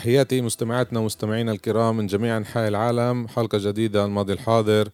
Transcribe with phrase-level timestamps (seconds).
[0.00, 3.28] تحياتي مستمعاتنا ومستمعينا الكرام من جميع أنحاء العالم.
[3.28, 4.88] حلقة جديدة الماضي الحاضر.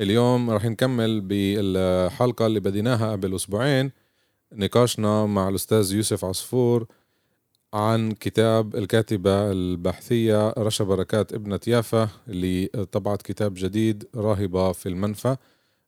[0.00, 3.90] اليوم راح نكمل بالحلقة اللي بديناها قبل أسبوعين
[4.52, 6.86] نقاشنا مع الأستاذ يوسف عصفور
[7.74, 15.36] عن كتاب الكاتبة البحثية رشا بركات ابنة يافا اللي طبعت كتاب جديد راهبة في المنفى.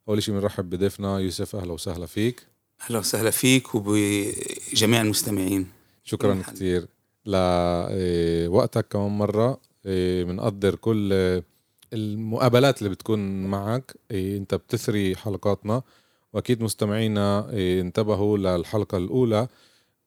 [0.09, 2.47] أول شيء بنرحب بضيفنا يوسف أهلا وسهلا فيك.
[2.81, 5.67] أهلا وسهلا فيك وبجميع المستمعين.
[6.03, 6.94] شكرا كثير
[7.25, 9.59] لوقتك كمان مرة
[10.25, 11.13] بنقدر كل
[11.93, 15.81] المقابلات اللي بتكون معك انت بتثري حلقاتنا.
[16.33, 19.47] واكيد مستمعينا انتبهوا للحلقة الأولى.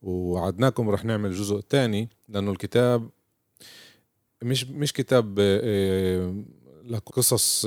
[0.03, 3.09] وعدناكم رح نعمل جزء تاني لأنه الكتاب
[4.43, 5.41] مش مش كتاب
[6.85, 7.67] لقصص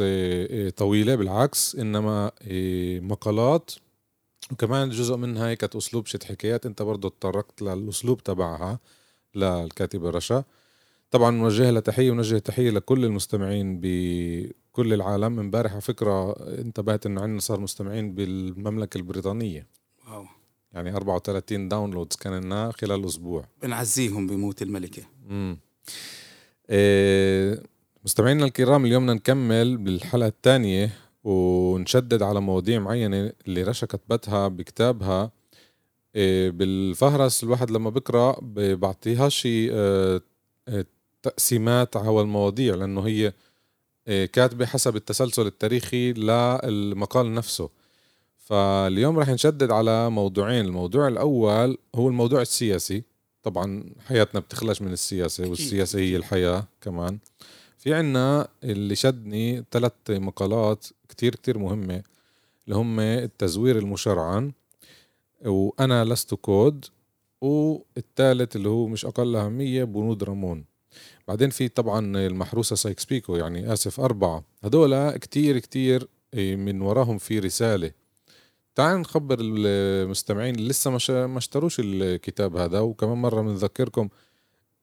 [0.77, 2.31] طويلة بالعكس إنما
[3.01, 3.71] مقالات.
[4.51, 8.79] وكمان جزء منها هيك أسلوب شت حكايات أنت برضه تطرقت للأسلوب تبعها.
[9.35, 10.43] للكاتبة رشا.
[11.11, 15.39] طبعا نوجه لها تحية ونوجه تحية لكل المستمعين بكل العالم.
[15.39, 19.67] امبارح على فكرة انتبهت إنه عندنا صار مستمعين بالمملكة البريطانية.
[20.07, 20.25] Wow.
[20.73, 23.45] يعني 34 downloads كان لنا خلال أسبوع.
[23.63, 25.03] بنعزيهم بموت الملكة.
[25.29, 25.57] امم
[26.69, 27.63] إيه
[28.05, 30.91] مستمعينا الكرام اليوم بدنا نكمل بالحلقة الثانية
[31.23, 35.31] ونشدد على مواضيع معينة اللي رشا كتبتها بكتابها.
[36.15, 38.35] بالفهرس الواحد لما بقرا
[38.75, 40.21] بعطيها شي إيه
[41.23, 43.33] تقسيمات على المواضيع لأنه هي
[44.27, 47.69] كاتبة حسب التسلسل التاريخي للمقال نفسه.
[48.37, 50.65] فاليوم رح نشدد على موضوعين.
[50.65, 53.03] الموضوع الأول هو الموضوع السياسي.
[53.43, 57.17] طبعا حياتنا بتخلش من السياسة والسياسة هي الحياة كمان.
[57.77, 62.03] في عنا اللي شدني ثلاث مقالات كتير كتير مهمة
[62.65, 64.51] اللي هم التزوير المشرعن
[65.45, 66.85] وأنا لست كود
[67.41, 70.65] والثالث اللي هو مش أقل أهمية بنود رامون.
[71.27, 74.43] بعدين في طبعا المحروسة سايكس بيكو يعني آسف أربعة.
[74.63, 77.91] هدول كتير كتير من وراهم في رسالة.
[78.75, 80.91] تعال نخبر المستمعين اللي لسه
[81.27, 84.09] ما اشتروش الكتاب هذا وكمان مرة بنذكركم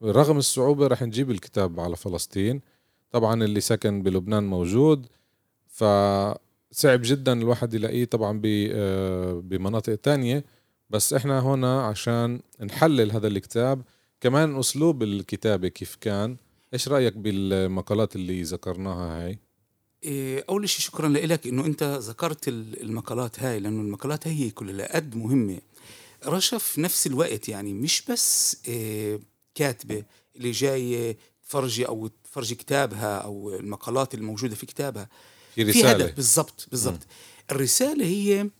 [0.02, 2.60] رغم الصعوبة رح نجيب الكتاب على فلسطين.
[3.10, 5.06] طبعا اللي سكن بلبنان موجود
[5.66, 5.84] ف
[6.70, 8.40] صعب جدا الواحد يلاقيه طبعا
[9.40, 10.44] بمناطق تانية.
[10.90, 13.82] بس إحنا هنا عشان نحلل هذا الكتاب
[14.20, 16.36] كمان أسلوب الكتابة كيف كان؟
[16.74, 19.38] إيش رأيك بالمقالات اللي ذكرناها هاي؟
[20.48, 25.58] أول شيء شكرا لك إنه أنت ذكرت المقالات هاي لأنه المقالات هي كلها قد مهمة.
[26.26, 28.56] رشا في نفس الوقت يعني مش بس
[29.54, 30.04] كاتبة
[30.36, 35.08] اللي جاي تفرجي أو تفرجي كتابها أو المقالات الموجودة في كتابها.
[35.64, 37.00] في رسالة في هدف بالضبط بالضبط
[37.50, 38.50] الرسالة هي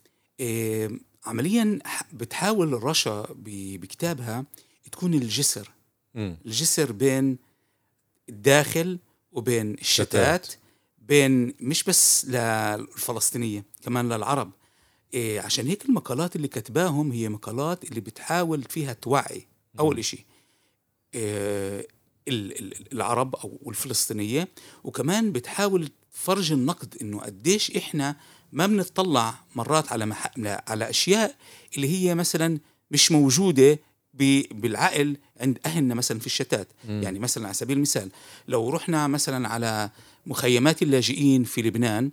[1.27, 1.79] عمليا
[2.13, 4.45] بتحاول رشا بكتابها
[4.93, 5.71] تكون الجسر.
[6.15, 6.35] م.
[6.47, 7.39] الجسر بين
[8.29, 8.99] الداخل
[9.33, 10.61] وبين الشتات شتات.
[10.99, 14.51] بين مش بس للفلسطينية كمان للعرب.
[15.15, 19.47] إيه عشان هيك المقالات اللي كتباهم هي مقالات اللي بتحاول فيها توعي.
[19.81, 20.27] أول إشي
[21.15, 21.87] إيه
[22.93, 24.49] العرب أو الفلسطينية
[24.85, 25.91] وكمان بتحاول
[26.25, 28.17] فرج النقد إنه قديش إحنا
[28.53, 30.31] ما بنطلع مرات على مح...
[30.69, 31.37] على أشياء
[31.77, 32.59] اللي هي مثلا
[32.91, 33.79] مش موجودة
[34.15, 34.43] ب...
[34.61, 36.69] بالعقل عند أهلنا مثلا في الشتات.
[36.89, 37.03] م.
[37.03, 38.11] يعني مثلا على سبيل المثال
[38.49, 39.91] لو رحنا مثلا على
[40.27, 42.11] مخيمات اللاجئين في لبنان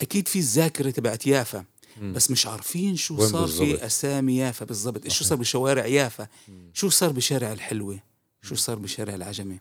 [0.00, 1.64] أكيد في الذاكرة تبعت يافا.
[2.00, 2.12] م.
[2.12, 3.62] بس مش عارفين شو صار بالزبط.
[3.62, 5.08] في أسامي يافا بالضبط.
[5.08, 6.52] شو صار بشوارع يافا؟ م.
[6.74, 7.98] شو صار بشارع الحلوة؟
[8.42, 9.58] شو صار بشارع العجمه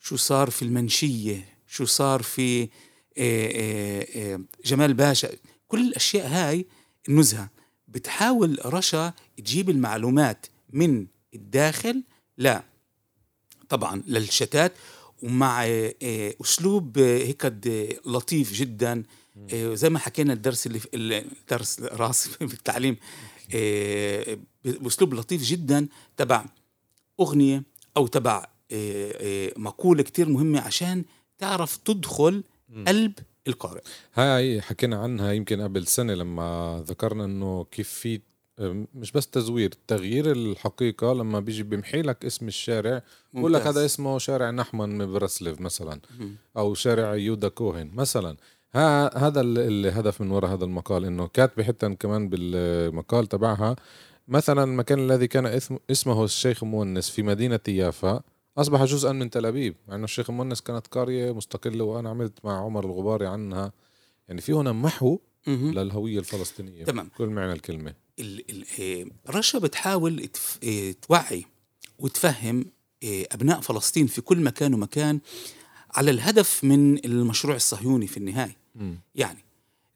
[0.00, 2.68] شو صار في المنشية؟ شو صار في
[4.64, 5.28] جمال باشا.
[5.68, 6.66] كل الأشياء هاي
[7.08, 7.50] النزهة.
[7.88, 12.02] بتحاول رشا تجيب المعلومات من الداخل؟
[12.38, 12.64] لا.
[13.68, 14.72] طبعا للشتات.
[15.22, 15.66] ومع
[16.42, 17.52] أسلوب هيك
[18.06, 19.02] لطيف جدا.
[19.52, 22.96] زي ما حكينا الدرس اللي في الدرس راس في التعليم
[24.64, 26.44] بأسلوب لطيف جدا تبع
[27.20, 27.62] أغنية
[27.96, 28.46] أو تبع
[29.56, 31.04] مقولة كتير مهمة عشان
[31.38, 32.44] تعرف تدخل
[32.86, 33.12] قلب
[33.48, 33.80] القارئ
[34.14, 38.20] هاي حكينا عنها يمكن قبل سنة لما ذكرنا إنه كيف في
[38.94, 43.02] مش بس تزوير تغيير الحقيقة لما بيجي بيمحي لك اسم الشارع
[43.34, 43.60] بقول لك.
[43.66, 46.00] هذا اسمه شارع نحمن من برسلف مثلا.
[46.56, 48.36] أو شارع يودا كوهن مثلا
[48.74, 53.76] ها هذا ال- الهدف من وراء هذا المقال إنه كاتبه حتى كمان بالمقال تبعها
[54.28, 58.20] مثلا المكان الذي كان اسم- اسمه الشيخ مونس في مدينة يافا
[58.58, 62.64] أصبح جزءا من تل أبيب مع أنه الشيخ مونس كانت قرية مستقلة وأنا عملت مع
[62.64, 63.72] عمر الغباري عنها
[64.28, 65.18] يعني في هنا محو.
[65.46, 67.08] للهوية الفلسطينية تمام.
[67.18, 71.44] كل معنى الكلمة ال- ال- إيه، رشا بتحاول تف- إيه، توعي
[71.98, 72.64] وتفهم
[73.02, 75.20] إيه، أبناء فلسطين في كل مكان ومكان
[75.90, 79.00] على الهدف من المشروع الصهيوني في النهاية مم.
[79.14, 79.44] يعني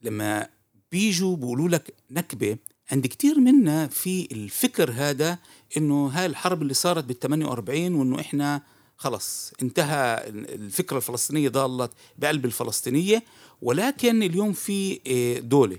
[0.03, 0.49] لما
[0.93, 2.57] بيجوا بيقولوا لك نكبة
[2.93, 5.39] عند كتير منا في الفكر هذا
[5.77, 8.63] إنه هاي الحرب اللي صارت بال 48 وإنه إحنا
[8.97, 13.23] خلص انتهى الفكرة الفلسطينية ضالت بقلب الفلسطينية
[13.63, 15.79] ولكن اليوم في إيه، دولة.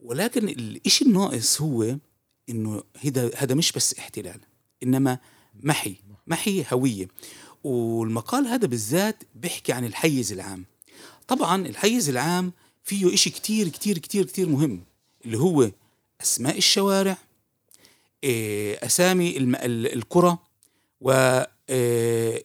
[0.00, 1.96] ولكن الإشي الناقص هو
[2.48, 4.40] إنه هذا هذا مش بس احتلال
[4.82, 5.18] إنما
[5.62, 5.96] محي
[6.26, 7.08] محي هوية.
[7.64, 10.64] والمقال هذا بالذات بيحكي عن الحيز العام.
[11.28, 12.52] طبعا الحيز العام
[12.84, 14.84] فيه إشي كتير كتير كتير كتير مهم
[15.24, 15.70] اللي هو
[16.22, 17.18] أسماء الشوارع
[18.24, 20.38] الم- ال- القرى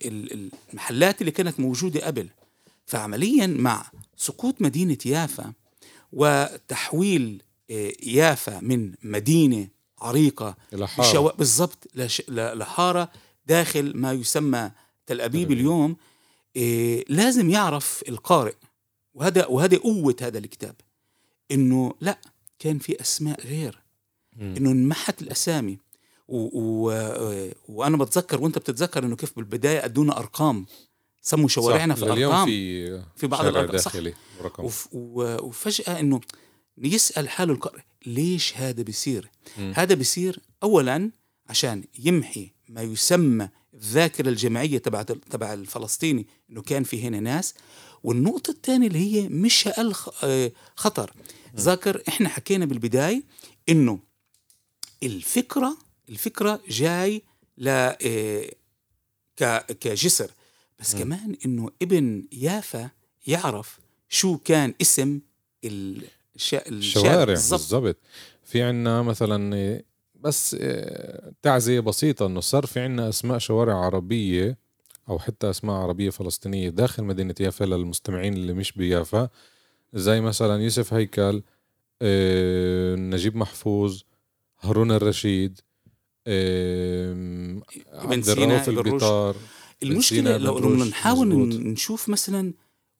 [0.06, 2.30] والمحلات اللي كانت موجودة قبل.
[2.86, 5.54] فعمليا مع سقوط مدينة يافا
[6.14, 9.68] وتحويل إيه، يافا من مدينة
[10.02, 11.32] عريقة إلى حارة لشوا...
[11.32, 12.22] بالضبط لش...
[12.28, 13.12] ل- لحارة
[13.46, 14.72] داخل ما يسمى
[15.06, 15.58] تل أبيب أبيب.
[15.58, 15.96] اليوم.
[17.10, 18.54] لازم يعرف القارئ
[19.14, 20.76] وهذا وهذا قوة هذا الكتاب
[21.52, 22.18] إنه لا
[22.60, 23.80] كان في أسماء غير.
[24.42, 25.78] إنه انمحت الأسامي.
[26.28, 26.38] و...
[26.62, 26.92] و...
[27.68, 30.66] وأنا بتذكر وأنت بتتذكر إنه كيف بالبداية أدونا أرقام.
[31.22, 32.00] سموا شوارعنا صح.
[32.00, 32.46] في لليوم أرقام.
[32.46, 33.78] في في بعض شارع الأرقام.
[33.78, 33.96] صح.
[34.60, 34.88] وف...
[34.92, 35.38] و...
[35.48, 36.22] وفجأة إنه
[36.78, 39.30] يسأل حاله القارئ ليش هذا بيصير؟
[39.74, 41.12] هذا بيصير أولا
[41.48, 47.54] عشان يمحي ما يسمى الذاكرة الجماعية تبع تبع الفلسطيني إنه كان في هنا ناس.
[48.04, 51.14] والنقطة الثانية اللي هي مش أقل خ- آه، خطر.
[51.58, 53.24] ذاكر إحنا حكينا بالبداية
[53.70, 54.00] إنه
[55.04, 55.78] الفكرة
[56.10, 57.22] الفكرة جاي
[57.58, 58.50] ل آه،
[59.80, 60.32] كجسر.
[60.80, 61.02] بس مم.
[61.02, 62.90] كمان إنه ابن يافا
[63.28, 63.80] يعرف
[64.10, 65.20] شو كان اسم
[65.64, 66.04] ال-
[66.36, 66.68] الشا...
[66.68, 67.98] الشارع الشوارع بالضبط.
[68.44, 69.84] في عنا مثلا
[70.16, 74.58] بس إيه، تعزية بسيطة إنه صار في عنا أسماء شوارع عربية
[75.10, 79.30] أو حتى أسماء عربية فلسطينية داخل مدينة يافا للمستمعين اللي مش بيافا.
[79.94, 81.42] زي مثلا يوسف هيكل
[82.02, 84.02] إيه، نجيب محفوظ
[84.68, 85.62] هارون الرشيد
[87.94, 88.70] عبد سينا، الرؤوف.
[88.70, 89.36] البيطار
[89.84, 91.66] المشكلة لو نحاول مزبوط.
[91.66, 92.54] نشوف مثلا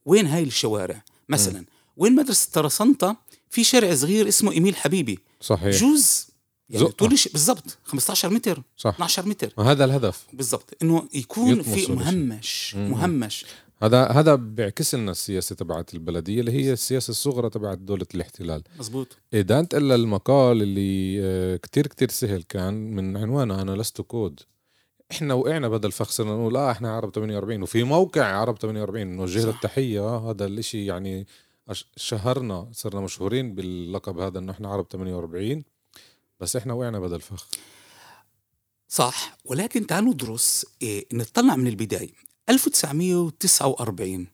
[0.06, 1.66] وين هاي الشوارع مثلا
[1.98, 3.18] وين مدرسة ترسنطة
[3.50, 6.28] في شارع صغير اسمه إيميل حبيبي صحيح جوز
[6.70, 6.88] يعني.
[6.88, 11.92] طول بالضبط 15 متر صح 12 متر وهذا الهدف بالضبط إنه يكون في.
[11.92, 12.92] مهمش مم.
[12.92, 13.46] مهمش
[13.82, 18.64] هذا هذا بيعكس لنا السياسة تبعت البلدية اللي هي السياسة الصغرى تبعت دولة الاحتلال.
[18.80, 24.02] مزبوط إذا أنت إلا المقال اللي آه، كتير كتير سهل كان من عنوانه أنا لست
[24.02, 24.40] كود.
[25.12, 29.40] إحنا وقعنا بدل فخ صرنا نقول آه إحنا عرب 48 وفي موقع عرب 48 نوجه
[29.40, 29.56] له صح.
[29.56, 30.00] التحية.
[30.00, 31.28] آه، هذا الإشي يعني
[31.96, 35.64] شهرنا صرنا مشهورين باللقب هذا إنه إحنا عرب 48
[36.40, 37.48] بس إحنا وقعنا بدل فخ
[38.88, 39.38] صح.
[39.46, 42.27] ولكن تعالوا ندرس إيه نطلع من البداية.
[42.50, 44.28] 1949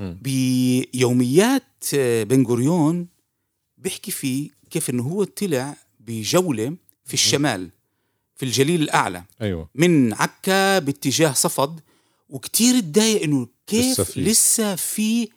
[0.00, 0.18] مم.
[0.22, 1.62] بيوميات
[1.94, 3.06] آه، بن غوريون
[3.78, 7.70] بيحكي فيه كيف إنه هو طلع بجولة في الشمال
[8.36, 11.80] في الجليل الأعلى أيوة من عكا باتجاه صفد
[12.28, 14.20] وكتير اتضايق إنه كيف لسه في.
[14.20, 15.28] لسه في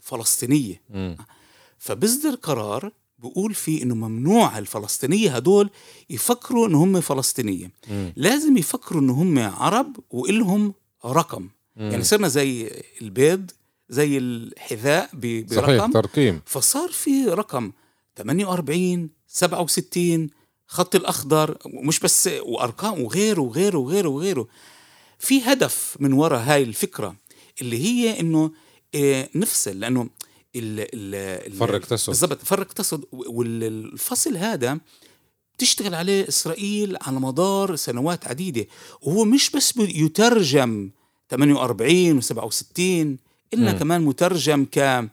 [0.00, 1.16] فلسطينية مم.
[1.78, 5.70] فبصدر قرار بيقول فيه إنه ممنوع الفلسطينية هدول
[6.10, 8.12] يفكروا ان هم فلسطينية مم.
[8.16, 10.74] لازم يفكروا ان هم عرب وإلهم
[11.06, 11.48] رقم.
[11.76, 11.90] مم.
[11.90, 12.70] يعني صرنا زي
[13.02, 13.50] البيض
[13.88, 15.92] زي الحذاء ب- صحيح برقم.
[15.92, 16.40] ترقيم.
[16.46, 17.72] فصار في رقم
[18.16, 20.30] 48 67
[20.66, 24.48] خط الأخضر ومش بس وأرقام وغيره وغيره وغيره وغيره.
[25.18, 27.16] في هدف من وراء هاي الفكرة
[27.60, 28.50] اللي هي إنه
[28.94, 30.10] آه، نفصل لأنه ال
[30.80, 31.14] ال
[31.52, 32.06] ال- فرق تسد.
[32.10, 33.04] بالضبط فرق تسد.
[33.12, 34.78] والفصل هذا
[35.54, 38.66] بتشتغل عليه إسرائيل على مدار سنوات عديدة
[39.02, 40.90] وهو مش بس يترجم
[41.30, 42.26] 48 و67
[42.78, 43.18] إلا
[43.72, 43.78] مم.
[43.78, 45.08] كمان مترجم ك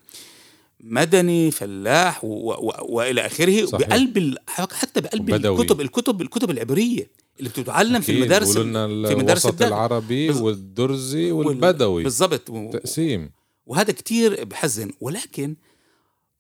[0.82, 2.28] مدني فلاح و...
[2.52, 2.72] و...
[2.82, 3.88] وإلى آخره صحيح.
[3.88, 4.36] بقلب.
[4.48, 5.62] حتى بقلب بدوي.
[5.62, 8.12] الكتب الكتب الكتب العبرية اللي بتتعلم في.
[8.12, 9.62] المدارس في مدارس الوسط.
[9.62, 12.52] العربي والدرزي وال- والبدوي بالضبط.
[12.74, 13.32] تقسيم
[13.66, 15.56] وهذا كتير بحزن ولكن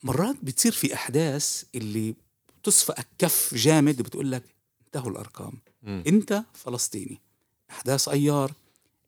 [0.04, 2.16] مرات بتصير في أحداث اللي
[2.64, 4.44] تصفق كف جامد بتقول لك
[4.86, 5.54] انتهوا الأرقام.
[5.84, 6.04] مم.
[6.08, 7.20] انت فلسطيني.
[7.72, 8.52] أحداث أيار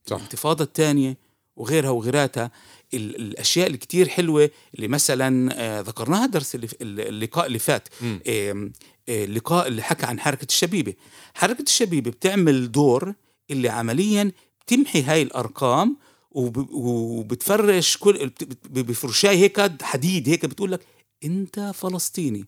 [0.05, 0.15] صح.
[0.17, 1.17] الانتفاضة الثانية
[1.55, 2.51] وغيرها وغيراتها.
[2.93, 7.87] ال- الأشياء الكتير حلوة اللي مثلا آه، ذكرناها درس اللي اللقاء اللي فات.
[8.27, 8.69] آه،
[9.09, 10.93] اللقاء اللي حكى عن حركة الشبيبة.
[11.33, 13.13] حركة الشبيبة بتعمل دور
[13.51, 14.31] اللي عمليا
[14.65, 15.97] بتمحي هاي الأرقام
[16.31, 18.31] وب- وبتفرش كل
[18.69, 20.81] بفرشاي هيك حديد هيك بتقول لك
[21.23, 22.45] انت فلسطيني.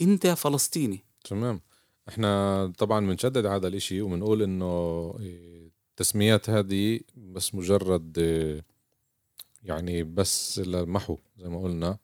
[0.00, 1.04] انت فلسطيني.
[1.24, 1.60] تمام.
[2.08, 8.64] إحنا طبعا بنشدد على هذا الإشي وبنقول إنه إيه، التسميات هذه بس مجرد إيه،
[9.62, 11.98] يعني بس للمحو زي ما قلنا.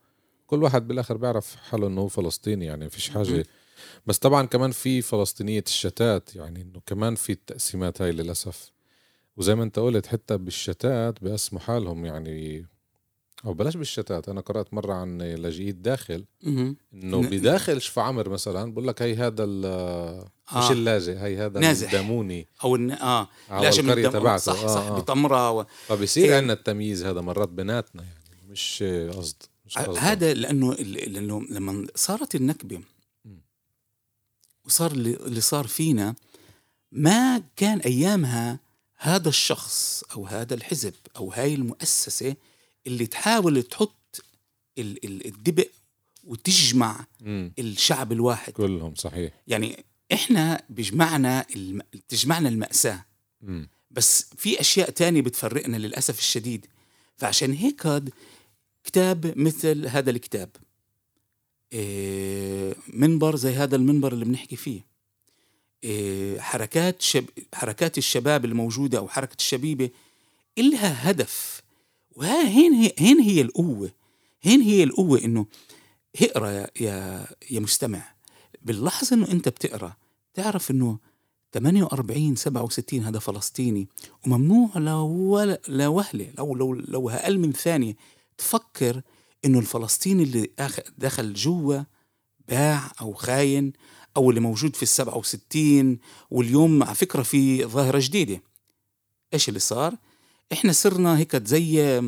[0.46, 3.14] كل واحد بالآخر بيعرف حاله إنه هو فلسطيني يعني مهم.
[3.14, 3.46] حاجة.
[4.06, 8.72] بس طبعا كمان في فلسطينية الشتات يعني إنه كمان في التقسيمات هاي للأسف.
[9.36, 12.66] وزي ما أنت قلت حتى بالشتات بيقسموا حالهم يعني
[13.44, 16.24] أو بلاش بالشتات أنا قرأت مرة عن لاجئي الداخل.
[16.94, 20.24] إنه بداخل شفا عمر مثلا بقول لك هي هذا ال-
[20.56, 20.72] مش آه.
[20.72, 21.86] اللاجئ هي هذا نازح.
[21.92, 22.92] الداموني أو الن...
[22.92, 24.42] آه لاجئ من القرية الدم تبعته.
[24.42, 24.98] صح آه، صح آه.
[24.98, 25.66] بطمره و...
[25.86, 26.36] فبصير إيه.
[26.36, 29.36] عندنا التمييز هذا مرات بيناتنا يعني مش قصد
[29.98, 32.80] هذا لأنه لأنه لما صارت النكبة.
[34.66, 36.14] وصار اللي صار فينا
[36.92, 38.60] ما كان أيامها
[38.96, 42.34] هذا الشخص أو هذا الحزب أو هاي المؤسسة
[42.86, 44.24] اللي تحاول تحط
[44.78, 45.68] ال- ال- الدبق
[46.24, 47.52] وتجمع مم.
[47.58, 48.52] الشعب الواحد.
[48.52, 49.32] كلهم صحيح.
[49.46, 51.82] يعني إحنا بيجمعنا الم...
[52.08, 53.04] تجمعنا المأساة.
[53.40, 53.68] مم.
[53.90, 56.66] بس في أشياء تانية بتفرقنا للأسف الشديد.
[57.16, 57.82] فعشان هيك
[58.84, 60.48] كتاب مثل هذا الكتاب.
[61.72, 64.80] إيه منبر زي هذا المنبر اللي بنحكي فيه.
[65.84, 67.24] إيه حركات شب...
[67.54, 69.90] حركات الشباب الموجودة أو حركة الشبيبة
[70.58, 71.62] إلها هدف.
[72.16, 73.90] وهين هي هين هي القوة؟
[74.42, 75.46] هين هي القوة إنه
[76.22, 78.14] اقرأ يا يا, يا مستمع.
[78.62, 79.96] باللحظة إنه أنت بتقرأ
[80.34, 80.98] تعرف إنه
[81.54, 83.88] 48 67 هذا فلسطيني
[84.26, 87.96] وممنوع لو لا وهلة لو لو لو أقل من ثانية
[88.38, 89.02] تفكر
[89.44, 90.50] إنه الفلسطيني اللي
[90.98, 91.82] دخل جوا
[92.48, 93.72] باع أو خاين
[94.16, 95.98] أو اللي موجود في ال 67
[96.30, 98.42] واليوم على فكرة في ظاهرة جديدة.
[99.34, 99.96] إيش اللي صار؟
[100.52, 102.02] إحنا صرنا هيك زي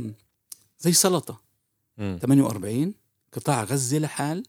[0.80, 1.40] زي سلطة.
[1.98, 2.18] مم.
[2.22, 2.94] 48
[3.32, 4.42] قطاع غزة لحال.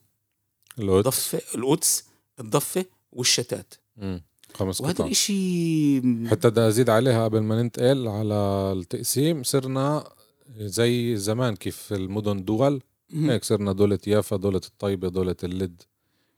[0.80, 1.08] القدس.
[1.08, 2.04] ضفة القدس
[2.40, 3.74] الضفة والشتات.
[3.98, 4.24] مم.
[4.54, 8.34] خمس وهذا قطع الاشي حتى بدي أزيد عليها قبل ما ننتقل على
[8.78, 10.14] التقسيم صرنا
[10.58, 12.82] زي زمان كيف المدن دول.
[13.14, 15.82] هيك صرنا دولة يافا دولة الطيبة دولة اللد.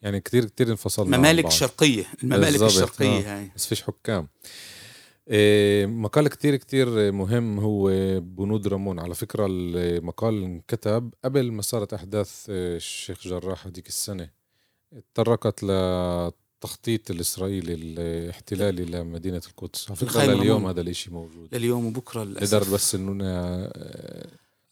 [0.01, 1.53] يعني كتير كتير انفصلنا ممالك بعض.
[1.53, 3.51] شرقية الممالك بالضبط، الشرقية هاي.
[3.55, 4.27] بس فيش حكام.
[5.85, 7.89] مقال كتير كتير مهم هو
[8.19, 8.99] بنود رامون.
[8.99, 14.29] على فكرة المقال انكتب قبل ما صارت أحداث إيه، الشيخ جراح هذيك السنة.
[15.13, 19.85] تطرقت للتخطيط الإسرائيلي الاحتلالي لمدينة القدس.
[19.89, 20.65] على فكرة لليوم.
[20.65, 21.55] هذا الإشي موجود.
[21.55, 22.53] لليوم وبكرة للأسف.
[22.55, 23.69] نقدر بس إنه ن-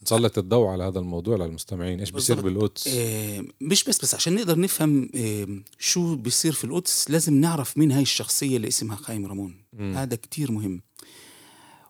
[0.04, 2.42] نسلط الضوء على هذا الموضوع للمستمعين إيش بيصير.
[2.42, 7.78] بالقدس إيه مش بس بس عشان نقدر نفهم إيه شو بيصير في القدس لازم نعرف
[7.78, 9.94] مين هاي الشخصية اللي اسمها خايم رامون مم.
[9.98, 10.82] هذا كتير مهم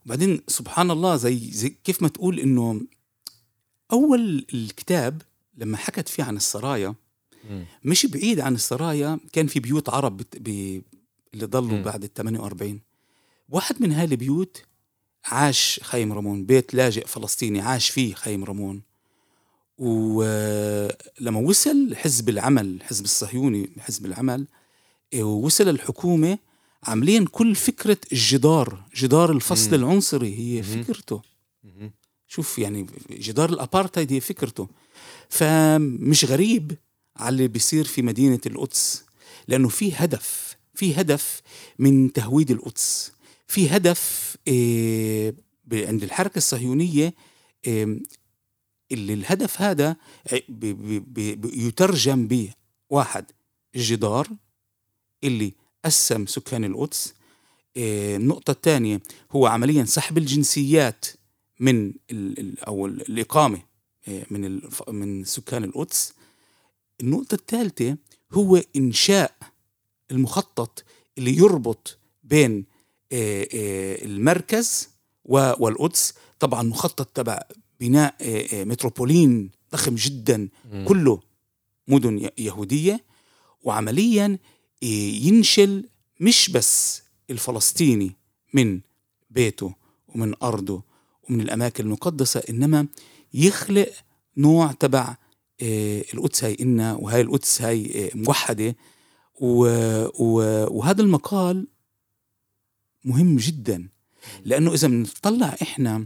[0.05, 2.81] وبعدين سبحان الله زي, زي كيف ما تقول إنه
[3.91, 5.21] أول الكتاب
[5.57, 6.95] لما حكت فيه عن السرايا
[7.49, 7.65] مم.
[7.83, 10.37] مش بعيد عن السرايا كان في بيوت عرب بت...
[10.37, 10.81] ب...
[11.33, 11.83] اللي ضلوا مم.
[11.83, 12.79] بعد ال 48
[13.49, 14.63] واحد من هاي البيوت
[15.25, 18.81] عاش خيم رامون بيت لاجئ فلسطيني عاش فيه خيم رامون
[19.77, 24.47] ولما وصل حزب العمل الحزب الصهيوني حزب العمل
[25.13, 26.37] إيه، ووصل الحكومة
[26.83, 29.73] عاملين كل فكرة الجدار جدار الفصل مم.
[29.73, 30.63] العنصري هي.
[30.63, 31.21] فكرته
[31.63, 31.91] مم.
[32.27, 34.67] شوف يعني جدار الابارتايد هي فكرته
[35.29, 36.77] فمش غريب
[37.17, 39.03] على اللي بيصير في مدينة القدس
[39.47, 41.41] لأنه في هدف في هدف
[41.79, 43.11] من تهويد القدس
[43.47, 44.32] في هدف
[45.73, 47.13] عند الحركة الصهيونية
[47.67, 47.99] إيه
[48.91, 49.95] اللي الهدف هذا
[50.31, 52.53] ب- ب- ب- ب- يترجم به
[52.89, 53.25] واحد
[53.75, 54.27] الجدار
[55.23, 55.53] اللي
[55.85, 57.13] قسم سكان القدس.
[57.77, 61.05] إيه، النقطة الثانية هو عمليا سحب الجنسيات
[61.59, 63.61] من ال ال أو ال- الإقامة
[64.07, 66.13] آه، من من سكان القدس.
[67.01, 67.97] النقطة الثالثة
[68.31, 69.35] هو إنشاء
[70.11, 70.83] المخطط
[71.17, 72.72] اللي يربط بين آه، آه،
[74.05, 74.89] المركز
[75.25, 77.39] و- والقدس طبعا مخطط تبع
[77.79, 80.49] بناء آه، آه، متروبولين ضخم جدا.
[80.87, 81.19] كله
[81.87, 83.03] مدن ي- يهودية
[83.63, 84.39] وعمليا
[84.83, 84.85] آه،
[85.25, 85.89] ينشل
[86.19, 88.11] مش بس الفلسطيني
[88.53, 88.81] من
[89.29, 89.75] بيته
[90.07, 90.83] ومن أرضه
[91.29, 92.87] ومن الأماكن المقدسة إنما
[93.33, 93.89] يخلق
[94.37, 95.17] نوع تبع
[95.61, 98.75] آه، القدس هاي إنا وهاي القدس هاي آه، موحدة.
[99.39, 101.67] وهذا المقال
[103.05, 103.89] مهم جدا.
[104.45, 106.05] لأنه إذا بنطلع إحنا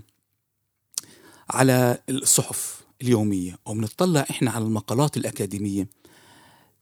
[1.50, 5.88] على الصحف اليومية أو بنطلع إحنا على المقالات الأكاديمية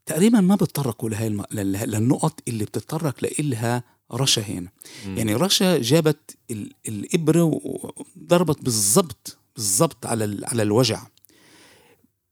[0.05, 1.43] تقريبا ما بتطرقوا لهي الم...
[1.51, 4.69] للنقط اللي بتتطرق لإلها رشا هنا.
[5.05, 5.17] مم.
[5.17, 6.72] يعني رشا جابت ال...
[6.88, 10.45] الإبرة وضربت بالضبط بالضبط على ال...
[10.45, 11.07] على الوجع.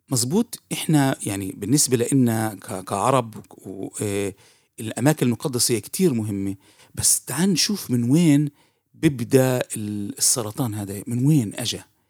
[0.09, 2.83] مزبوط إحنا يعني بالنسبة لنا ك...
[2.83, 3.89] كعرب و...
[4.01, 4.33] آه،
[4.79, 6.55] الأماكن المقدسة كتير مهمة.
[6.95, 8.49] بس تعال نشوف من وين
[8.93, 11.51] بيبدأ ال- السرطان هذا من وين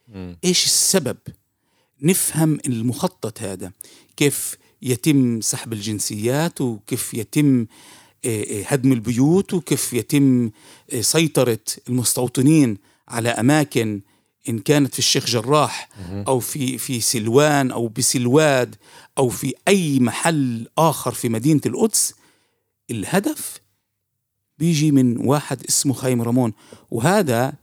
[0.08, 0.38] مم.
[0.44, 1.18] إيش السبب؟
[2.02, 3.72] نفهم المخطط هذا
[4.18, 7.66] كيف يتم سحب الجنسيات وكيف يتم
[8.26, 10.52] آه، آه، هدم البيوت وكيف يتم
[10.94, 11.60] آه، سيطرة
[11.90, 14.02] المستوطنين على أماكن
[14.50, 15.90] إن كانت في الشيخ جراح
[16.28, 18.76] أو في في سلوان أو بسلواد
[19.18, 22.14] أو في أي محل آخر في مدينة القدس.
[22.92, 23.60] الهدف
[24.58, 26.54] بيجي من واحد اسمه خايم رامون
[26.92, 27.54] وهذا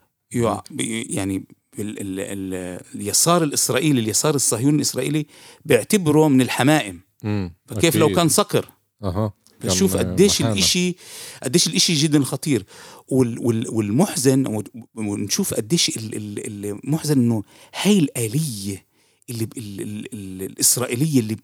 [1.11, 1.37] يعني
[1.79, 5.27] ال ال ال اليسار الإسرائيلي اليسار الصهيوني الإسرائيلي
[5.65, 7.55] بيعتبره من الحمائم مم.
[7.67, 8.13] فكيف لو.
[8.15, 8.69] كان صقر
[9.05, 9.33] أها
[9.63, 10.41] كان شوف قديش.
[10.43, 10.97] الإشي
[11.43, 12.65] قديش الإشي جدا خطير
[13.09, 14.63] وال وال والمحزن
[14.95, 17.43] ونشوف قديش ال- ال- المحزن إنه
[17.83, 18.87] هاي الآلية
[19.31, 21.37] اللي ال ال ال الإسرائيلية اللي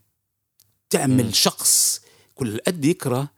[0.89, 1.35] بتعمل.
[1.35, 2.01] شخص
[2.35, 3.31] كل قد يكره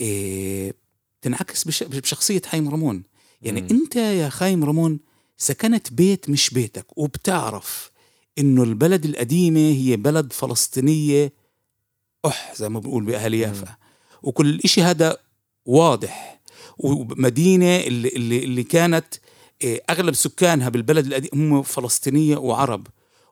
[0.00, 0.74] إيه
[1.22, 3.02] تنعكس بش بشخصية حايم رامون
[3.42, 3.68] يعني مم.
[3.70, 5.00] أنت يا خايم رامون
[5.36, 7.90] سكنت بيت مش بيتك وبتعرف
[8.38, 11.32] إنه البلد القديمة هي بلد فلسطينية
[12.26, 13.76] أح زي ما بنقول بأهل يافا
[14.22, 15.16] وكل إشي هذا
[15.66, 16.40] واضح
[16.78, 19.06] ومدينة اللي, اللي, اللي كانت
[19.62, 22.86] إيه، أغلب سكانها بالبلد القديم هم فلسطينية وعرب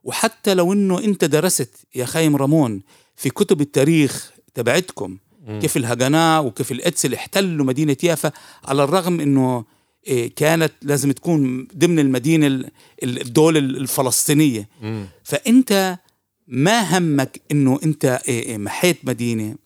[0.04, 2.82] وحتى لو إنه أنت درست يا خايم رامون
[3.16, 5.18] في كتب التاريخ تبعتكم.
[5.46, 8.32] كيف الهجناء وكيف الإتسل احتلوا مدينة يافا
[8.64, 9.64] على الرغم إنه
[10.06, 12.70] إيه، كانت لازم تكون ضمن المدينة ال-
[13.02, 15.06] ال- الدولة الفلسطينية مم.
[15.24, 15.98] فأنت
[16.46, 19.56] ما همك إنه أنت إيه إيه محيت مدينة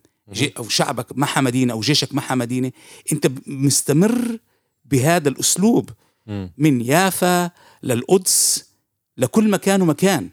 [0.58, 2.72] أو شعبك محى مدينة أو جيشك محى مدينة
[3.12, 4.38] أنت مستمر
[4.84, 5.90] بهذا الأسلوب
[6.26, 6.52] مم.
[6.58, 7.50] من يافا
[7.82, 8.68] للقدس
[9.18, 10.28] لكل مكان ومكان.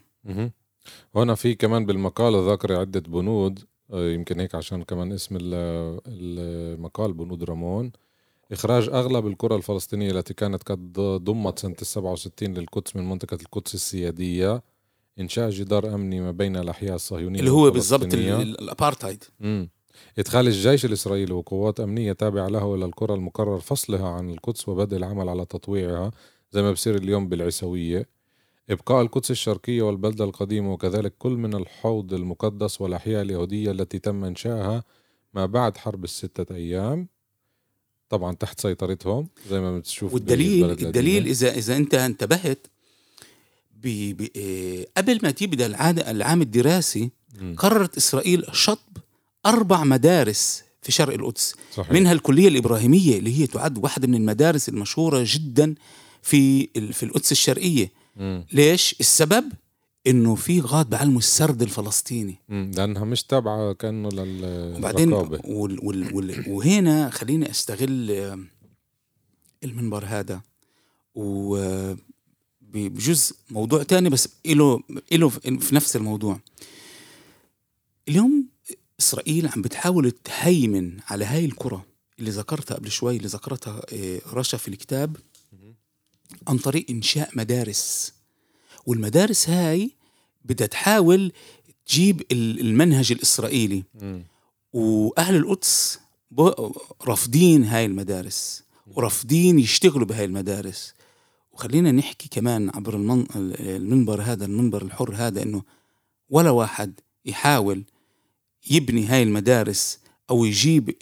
[1.15, 3.59] هنا في كمان بالمقال ذاكر عدة بنود
[3.93, 7.91] يمكن هيك عشان كمان اسم ال- المقال بنود رامون
[8.51, 13.75] إخراج أغلب القرى الفلسطينية التي كانت قد ضمت سنة السبعة وستين للقدس من منطقة القدس
[13.75, 14.63] السيادية
[15.19, 18.41] إنشاء جدار أمني ما بين الأحياء الصهيونية اللي هو بالضبط ال- والفلسطينية.
[18.41, 19.69] ال- الابارتايد مم.
[20.19, 25.29] إدخال الجيش الإسرائيلي وقوات أمنية تابعة له إلى القرى المقرر فصلها عن القدس وبدء العمل
[25.29, 26.11] على تطويعها
[26.51, 28.07] زي ما بصير اليوم بالعيسوية
[28.71, 34.83] إبقاء القدس الشرقية والبلدة القديمة وكذلك كل من الحوض المقدس والأحياء اليهودية التي تم إنشائها
[35.33, 37.07] ما بعد حرب الستة أيام
[38.09, 41.27] طبعا تحت سيطرتهم زي ما بتشوف والدليل الدليل.
[41.27, 42.67] اذا إذا أنت انتبهت
[43.83, 47.09] ب- ب- إيه، قبل ما تبدا العاد العام الدراسي
[47.41, 47.55] مم.
[47.57, 48.97] قررت إسرائيل شطب
[49.45, 54.69] أربع مدارس في شرق القدس صحيح منها الكلية الإبراهيمية اللي هي تعد واحدة من المدارس
[54.69, 55.75] المشهورة جدا
[56.21, 58.45] في في القدس الشرقية مم.
[58.53, 59.51] ليش؟ السبب
[60.07, 62.35] إنه في غاد بعلموا السرد الفلسطيني.
[62.49, 62.71] مم.
[62.75, 68.39] لأنها مش تابعة كأنه لل- وبعدين وال وال وال وهنا خليني أستغل آه،
[69.63, 70.41] المنبر هذا.
[71.15, 71.97] و آه،
[72.61, 76.39] بجزء موضوع تاني بس له له في نفس الموضوع.
[78.07, 78.45] اليوم
[78.99, 81.81] إسرائيل عم بتحاول تهيمن على هاي القرى
[82.19, 85.17] اللي ذكرتها قبل شوي اللي ذكرتها آه، رشا في الكتاب.
[86.47, 88.13] عن طريق إنشاء مدارس.
[88.85, 89.91] والمدارس هاي
[90.45, 91.31] بدها تحاول
[91.85, 93.83] تجيب ال- المنهج الإسرائيلي.
[94.01, 94.23] مم.
[94.73, 95.99] وأهل القدس
[97.07, 98.63] رافضين هاي المدارس.
[98.87, 100.93] ورافضين يشتغلوا بهاي المدارس.
[101.51, 103.25] وخلينا نحكي كمان عبر المن...
[103.59, 105.63] المنبر هذا المنبر الحر هذا إنه
[106.29, 107.83] ولا واحد يحاول
[108.71, 110.95] يبني هاي المدارس أو يجيب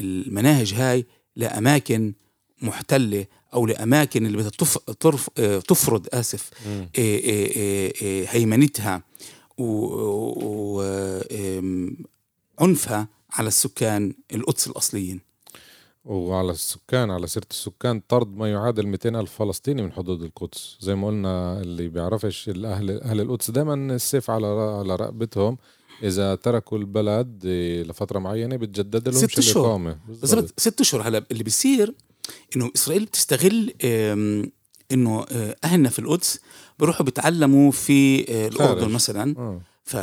[0.00, 2.12] المناهج هاي لأماكن
[2.62, 4.50] محتلة أو لأماكن اللي.
[5.00, 5.28] ترف...
[5.38, 6.50] آه، تفرض آسف.
[6.66, 9.02] آه، آه، هيمنتها
[12.58, 15.20] وعنفها على السكان القدس الأصليين
[16.04, 20.94] وعلى السكان على سيرة السكان طرد ما يعادل 200 ألف فلسطيني من حدود القدس زي
[20.94, 25.58] ما قلنا اللي بيعرفش الأهل أهل القدس دائما السيف على على رقبتهم
[26.02, 27.46] إذا تركوا البلد
[27.86, 29.56] لفترة معينة بتجدد لهم ست.
[29.56, 30.54] الإقامة بالضبط.
[30.60, 31.94] ست أشهر هلا اللي بيصير
[32.56, 33.74] إنه إسرائيل بتستغل
[34.92, 36.40] إنه آه، أهلنا في القدس
[36.78, 38.88] بيروحوا بيتعلموا في آه، الأردن.
[38.88, 39.34] مثلا.
[39.38, 39.60] آه.
[39.84, 39.96] ف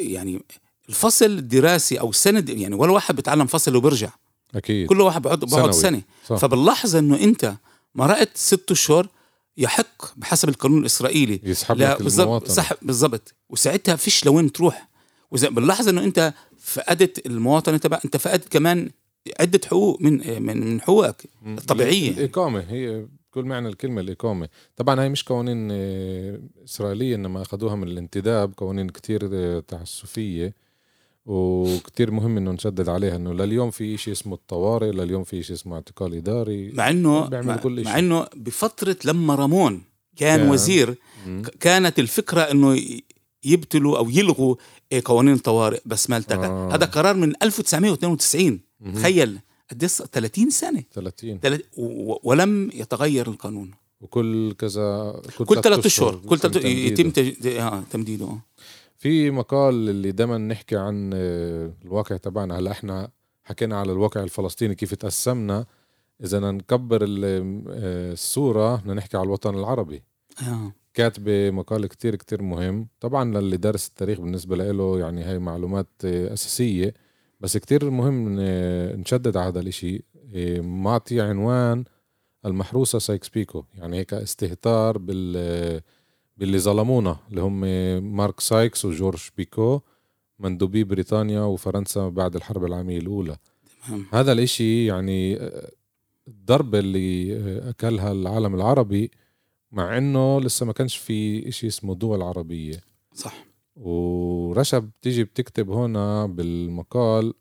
[0.00, 0.42] يعني
[0.88, 4.10] الفصل الدراسي أو السنة يعني ولا واحد بيتعلم فصل وبيرجع
[4.54, 4.88] أكيد.
[4.88, 5.70] كل واحد بيقعد بيقعد.
[5.70, 6.02] سنة.
[6.26, 6.36] صح.
[6.36, 7.54] فباللحظه إنه أنت
[7.94, 9.08] مرقت ست اشهر
[9.56, 11.40] يحق بحسب القانون الإسرائيلي.
[11.44, 12.08] يسحب لك
[12.48, 13.34] صح بالضبط.
[13.50, 14.88] وساعتها فيش لوين تروح.
[15.30, 18.90] وإذا باللحظه إنه أنت فقدت المواطنه تبع أنت فقدت كمان
[19.40, 21.58] عدة حقوق من من من حقوقك مم.
[21.58, 22.10] الطبيعية.
[22.10, 27.88] الإقامة هي بكل معنى الكلمة الإقامة طبعا هاي مش قوانين آه، إسرائيلية إنما أخذوها من
[27.88, 30.54] الانتداب قوانين كتير آه، تعسفية
[31.26, 35.74] وكتير مهم إنه نشدد عليها إنه لليوم في شيء اسمه الطوارئ لليوم في شيء اسمه
[35.76, 37.98] اعتقال إداري مع إنه مع, كل مع.
[37.98, 39.82] إنه بفترة لما رامون
[40.16, 40.50] كان كان.
[40.50, 40.94] وزير
[41.26, 41.42] مم.
[41.60, 42.80] كانت الفكرة إنه
[43.44, 44.56] يبتلوا أو يلغوا
[44.92, 46.74] إيه، قوانين الطوارئ بس ما التقى آه.
[46.74, 48.60] هذا قرار من 1992 مهم.
[48.94, 49.38] تخيل
[49.70, 50.82] قديش 30 سنة.
[50.92, 53.70] 30 تلات- و- و- ولم يتغير القانون.
[54.00, 56.16] وكل كذا كل ثلاث أشهر.
[56.28, 57.62] كل ثلاث يتم تمديده.
[57.68, 58.24] آه، تمديده.
[58.24, 58.38] آه.
[58.98, 62.58] في مقال اللي دائما نحكي عن آه، الواقع تبعنا.
[62.58, 63.10] هلا إحنا
[63.44, 65.66] حكينا على الواقع الفلسطيني كيف تقسمنا.
[66.24, 70.02] إذا نكبر ال- الصورة بدنا نحكي على الوطن العربي.
[70.42, 70.72] آه.
[70.94, 72.88] كاتبة مقال كتير كتير مهم.
[73.00, 76.94] طبعا للي درس التاريخ بالنسبة له يعني هاي معلومات أساسية.
[77.46, 78.40] بس كتير مهم
[79.00, 80.02] نشدد على هذا الإشي.
[80.34, 81.84] آه، معطي عنوان
[82.46, 83.64] المحروسة سايكس بيكو.
[83.74, 85.80] يعني هيك استهتار بال
[86.36, 87.60] باللي ظلمونا اللي هم
[88.16, 89.80] مارك سايكس وجورج بيكو
[90.38, 93.36] مندوبي بريطانيا وفرنسا بعد الحرب العالمية الأولى.
[93.88, 94.06] تمام.
[94.12, 95.38] هذا الإشي يعني
[96.28, 97.38] الضربة اللي
[97.70, 99.10] أكلها العالم العربي
[99.72, 102.80] مع إنه لسه ما كانش في إشي اسمه دول عربية.
[103.14, 103.46] صح.
[103.76, 107.34] ورشا بتيجي بتكتب هنا بالمقال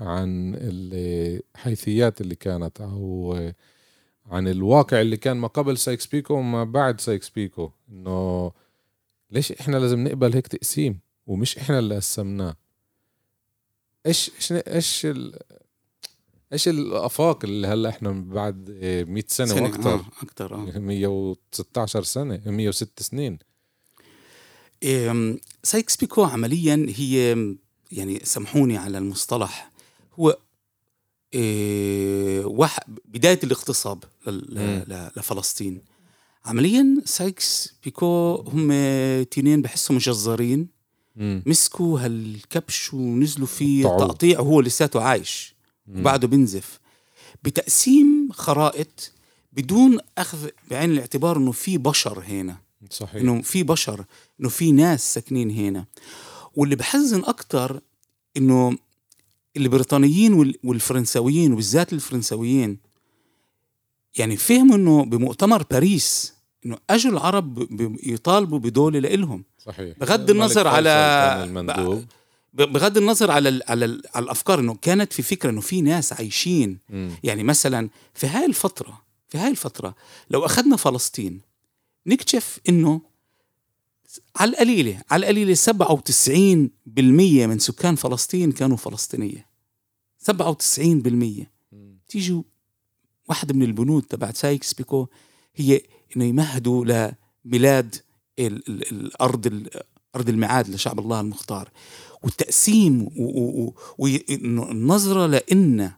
[0.00, 3.36] عن الحيثيات اللي كانت أو
[4.26, 8.52] عن الواقع اللي كان ما قبل سايكس بيكو وما بعد سايكس بيكو إنه
[9.30, 12.56] ليش إحنا لازم نقبل هيك تقسيم ومش إحنا اللي قسمناه
[14.06, 15.38] إيش إيش إيش ال...
[16.52, 18.70] إيش الأفاق اللي هلأ إحنا بعد
[19.08, 20.04] 100 سنة, سنة وأكثر آه.
[20.22, 20.78] أكثر آه.
[20.78, 23.38] 116 سنة 106 سنين
[25.62, 27.36] سايكس بيكو عمليا هي
[27.92, 29.70] يعني سامحوني على المصطلح
[30.20, 30.38] هو
[31.34, 32.68] إيه
[33.04, 34.04] بداية الاغتصاب
[35.16, 35.82] لفلسطين
[36.44, 38.68] عمليا سايكس بيكو هم
[39.22, 40.68] تنين بحسهم جزارين.
[41.16, 43.98] مسكوا هالكبش ونزلوا فيه قطعوه.
[44.08, 45.54] تقطيع وهو لساته عايش.
[45.88, 46.80] وبعده بنزف
[47.42, 49.12] بتقسيم خرائط
[49.52, 52.56] بدون أخذ بعين الاعتبار إنه في بشر هنا
[52.90, 53.14] صحيح.
[53.14, 54.04] إنه في بشر
[54.40, 55.84] إنه في ناس ساكنين هنا.
[56.54, 57.80] واللي بحزن أكتر
[58.36, 58.76] إنه
[59.56, 62.78] البريطانيين وال- والفرنساويين وبالذات الفرنساويين
[64.18, 66.34] يعني فهموا إنه بمؤتمر باريس
[66.66, 67.68] إنه اجوا العرب
[68.06, 69.44] يطالبوا بدولة لإلهم.
[69.58, 69.98] صحيح.
[69.98, 70.86] بغض النظر على-
[71.44, 72.04] المندوب.
[72.52, 76.12] بغض النظر على ال على, ال على الأفكار إنه كانت في فكرة إنه في ناس
[76.12, 76.78] عايشين.
[76.90, 77.10] مم.
[77.24, 79.94] يعني مثلا في هاي الفترة في هاي الفترة
[80.30, 81.40] لو أخذنا فلسطين
[82.06, 83.00] نكتشف إنه
[84.36, 89.46] على القليلة على القليلة 97% من سكان فلسطين كانوا فلسطينية.
[90.30, 90.30] 97%
[91.72, 91.98] مم.
[92.08, 92.42] تيجوا
[93.28, 95.06] واحدة من البنود تبعت سايكس بيكو
[95.54, 95.80] هي
[96.16, 96.84] إنه يمهدوا
[97.44, 97.96] لبلاد
[98.38, 99.70] ال ال الأرض ال
[100.16, 101.70] أرض الميعاد لشعب الله المختار.
[102.22, 103.08] والتقسيم
[103.98, 105.92] وإنه النظرة لإن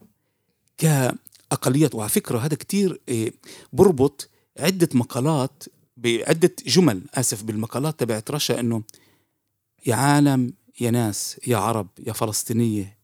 [0.78, 3.32] كأقليات وعلى فكرة هذا كتير إيه،
[3.72, 5.62] بربط عدة مقالات
[5.96, 8.82] بعدة جمل آسف بالمقالات تبعت رشا إنه
[9.86, 12.98] يا عالم يا ناس يا عرب يا فلسطينية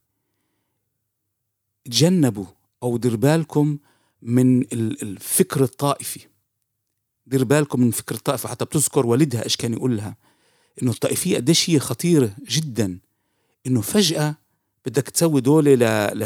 [1.85, 2.47] تجنبوا
[2.83, 3.79] أو دير بالكم
[4.23, 6.21] من ال- الفكر الطائفي.
[7.27, 10.17] دير بالكم من فكر الطائفة حتى بتذكر والدها إيش كان يقول لها.
[10.83, 12.99] إنه الطائفية قديش هي خطيرة جدا.
[13.67, 14.35] إنه فجأة
[14.87, 15.79] بدك تسوي دولة ل...
[16.19, 16.23] ل...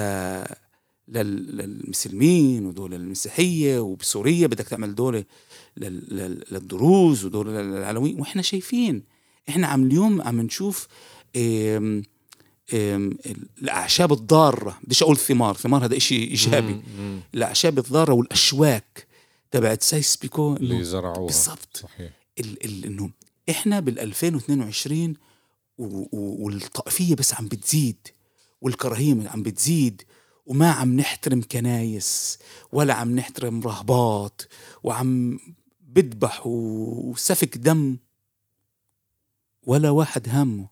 [1.08, 5.24] لل- للمسلمين ودولة للمسيحية وبسوريا بدك تعمل دولة
[5.76, 6.16] لل...
[6.16, 6.44] لل...
[6.50, 9.02] للدروز ودولة للعلويين وإحنا شايفين
[9.48, 10.88] إحنا عم اليوم عم نشوف.
[11.36, 12.02] إم...
[13.62, 16.48] الأعشاب الضارة بديش أقول ثمار ثمار هذا إشي.
[16.98, 17.20] مم.
[17.34, 19.06] الأعشاب الضارة والأشواك
[19.50, 22.10] تبعت سايس بيكو اللي زرعوها بالضبط صحيح.
[22.64, 23.10] إنه
[23.50, 25.14] إحنا بال 2022
[25.78, 25.84] و...
[25.84, 26.08] و...
[26.44, 27.96] والطائفية بس عم بتزيد
[28.60, 30.02] والكراهية عم بتزيد
[30.46, 32.38] وما عم نحترم كنايس
[32.72, 34.42] ولا عم نحترم رهبات
[34.82, 35.38] وعم
[35.80, 37.96] بذبح وسفك دم.
[39.62, 40.68] ولا واحد هامه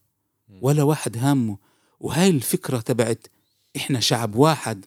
[0.61, 1.59] ولا واحد هامه
[2.01, 3.27] وهاي الفكرة تبعت
[3.77, 4.87] إحنا شعب واحد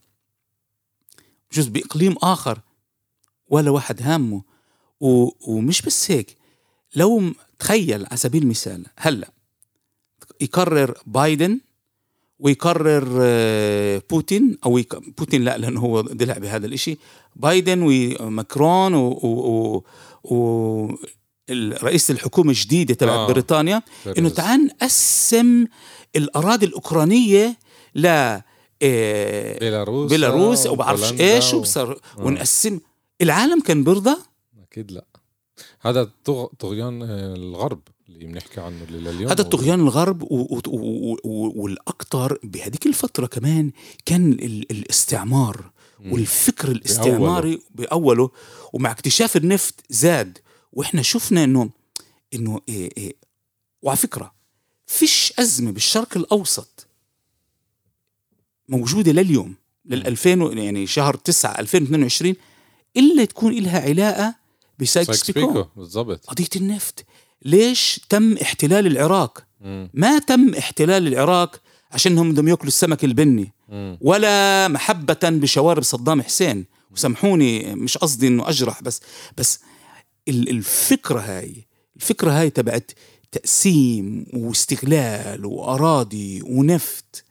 [1.52, 2.62] بجوز بإقليم آخر
[3.48, 4.43] ولا واحد هامه
[5.00, 5.30] و...
[5.52, 6.38] ومش بس هيك
[6.95, 9.32] لو تخيل على سبيل المثال هلأ
[10.41, 11.60] يقرر بايدن
[12.39, 14.95] ويقرر آه، بوتين أو يك...
[15.17, 16.98] بوتين لا لأنه هو دلع بهذا الإشي
[17.36, 17.80] بايدن
[18.19, 19.84] وماكرون و, و...
[20.24, 20.36] و...
[20.36, 20.98] و...
[21.84, 23.26] رئيس الحكومة الجديدة تبع آه.
[23.26, 23.28] آه.
[23.28, 23.82] بريطانيا
[24.17, 24.30] إنه.
[24.30, 25.65] تعال نقسم
[26.15, 27.58] الأراضي الأوكرانية
[27.95, 28.06] ل
[28.82, 31.98] آه، بيلاروس بيلاروس أو بعرفش وبولندا إيش وبصر آه.
[32.17, 32.80] ونقسم
[33.21, 34.15] العالم كان برضى
[34.71, 35.06] أكيد لا
[35.82, 36.45] هذا طغ...
[36.60, 42.39] طغيان آه، الغرب اللي بنحكي عنه اللي لليوم هذا الطغيان الغرب و- و- و- والاكثر
[42.44, 43.72] بهذيك الفترة كمان
[44.06, 46.13] كان ال- الاستعمار مم.
[46.13, 48.30] والفكر الاستعماري بأوله.
[48.74, 50.38] ومع اكتشاف النفط زاد.
[50.74, 51.70] وإحنا شفنا انه
[52.34, 53.15] إنه إيه إيه
[53.82, 54.34] وعلى فكرة
[54.86, 56.88] فيش أزمة بالشرق الأوسط
[58.70, 62.36] موجودة لليوم لل 2000 و- يعني شهر 9 2022
[62.98, 64.36] إلا تكون لها علاقة
[64.80, 65.70] بسايكس سايكس بيكو بيكو.
[65.76, 66.26] بالضبط.
[66.26, 67.06] قضية النفط.
[67.41, 69.43] ليش تم احتلال العراق.
[69.93, 73.52] ما تم احتلال العراق عشانهم بدهم يأكلوا السمك البني.
[74.02, 76.65] ولا محبة بشوارب صدام حسين.
[76.91, 79.02] وسامحوني مش قصدي إنه أجرح بس
[79.38, 79.60] بس
[80.28, 82.91] ال- الفكرة هاي الفكرة هاي تبعت
[83.32, 87.24] تقسيم واستغلال وأراضي ونفط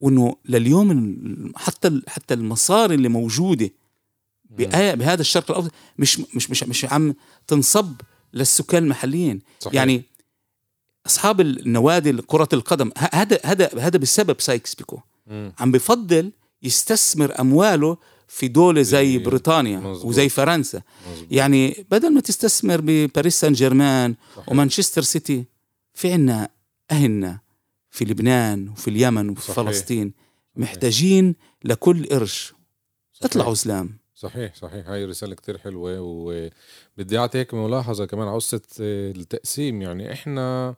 [0.00, 3.70] وإنه لليوم حتى حتى المصاري اللي موجودة
[4.94, 7.14] بهذا الشرق الأوسط مش مش مش مش عم
[7.46, 7.94] تنصب.
[8.34, 9.74] للسكان المحليين صحيح.
[9.74, 10.02] يعني
[11.06, 15.52] أصحاب النوادي كرة القدم هذا هذا هذا بسبب سايكس بيكو مم.
[15.58, 17.96] عم بفضل يستثمر أمواله
[18.28, 20.04] في دولة زي بريطانيا مظبوط.
[20.04, 21.26] وزي فرنسا مظبوط.
[21.30, 24.48] يعني بدل ما تستثمر بباريس سان جيرمان صحيح.
[24.48, 25.44] ومانشستر سيتي
[25.94, 26.48] في عنا
[26.90, 27.38] أهلنا
[27.90, 29.56] في لبنان وفي اليمن وفي صحيح.
[29.56, 30.12] فلسطين
[30.56, 32.52] محتاجين لكل قرش.
[33.22, 34.88] اطلعوا سلام صحيح صحيح.
[34.88, 39.82] هاي رسالة كتير حلوة وبدي أعطي هيك ملاحظة كمان على قصة آه، التقسيم.
[39.82, 40.74] يعني إحنا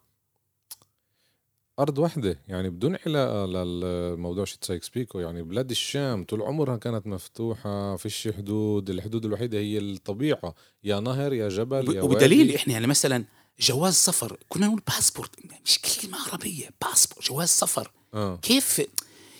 [1.78, 7.06] أرض واحدة يعني بدون علاقة للموضوع شت سايكس بيكو يعني بلاد الشام طول عمرها كانت
[7.06, 8.90] مفتوحة فيش حدود.
[8.90, 10.54] الحدود الوحيدة هي الطبيعة.
[10.84, 12.56] يا نهر يا جبل يا وبدليل وادي.
[12.56, 13.24] إحنا يعني مثلا
[13.60, 15.30] جواز سفر كنا نقول باسبورت.
[15.64, 17.92] مش كلمة عربية باسبورت جواز سفر.
[18.14, 18.36] آه.
[18.36, 18.82] كيف؟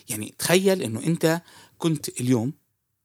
[0.09, 1.41] يعني تخيل إنه أنت
[1.79, 2.53] كنت اليوم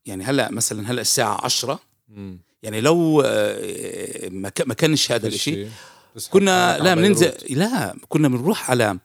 [0.05, 1.79] يعني هلا مثلا هلا الساعة عشرة.
[2.09, 2.39] مم.
[2.63, 4.29] يعني لو آه،
[4.65, 5.69] ما كانش هذا الشيء
[6.29, 7.33] كنا لا بننزل.
[7.49, 8.97] لا كنا بنروح على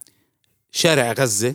[0.72, 1.54] شارع غزة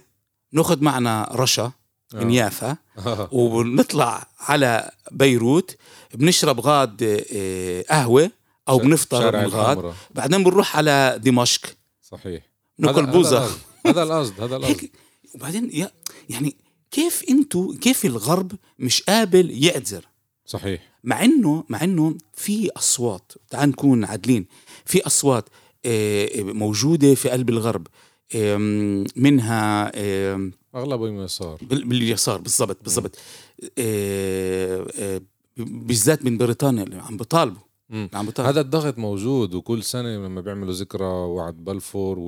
[0.52, 1.72] ناخذ معنا رشا
[2.14, 2.34] من آه.
[2.34, 3.30] يافا آه.
[3.32, 5.78] وبنطلع على بيروت
[6.14, 7.26] بنشرب غاد
[7.90, 8.32] قهوة
[8.70, 9.96] أو بنفطر شارع من غاد الحمراء.
[10.16, 11.62] بعدين بنروح على دمشق.
[12.12, 12.44] صحيح.
[12.78, 13.50] ناكل بوزة.
[13.88, 14.90] هذا القصد هذا القصد
[15.36, 15.90] وبعدين
[16.30, 16.56] يعني
[16.96, 20.06] كيف أنتوا كيف الغرب مش قابل يعذر
[20.46, 20.82] صحيح.
[21.04, 24.46] مع انه مع انه في أصوات تعال نكون عادلين.
[24.86, 25.50] في أصوات
[25.86, 27.88] آه، موجودة في قلب الغرب.
[29.16, 31.58] منها آم، اغلبه يسار.
[31.62, 33.18] بال- باليسار بالضبط بالضبط.
[33.78, 35.22] آه، آه،
[35.58, 38.10] بالذات من بريطانيا اللي عم بيطالبوا مم.
[38.14, 42.20] عم بيطالبوا هذا الضغط موجود وكل سنة لما بيعملوا ذكرى وعد بلفور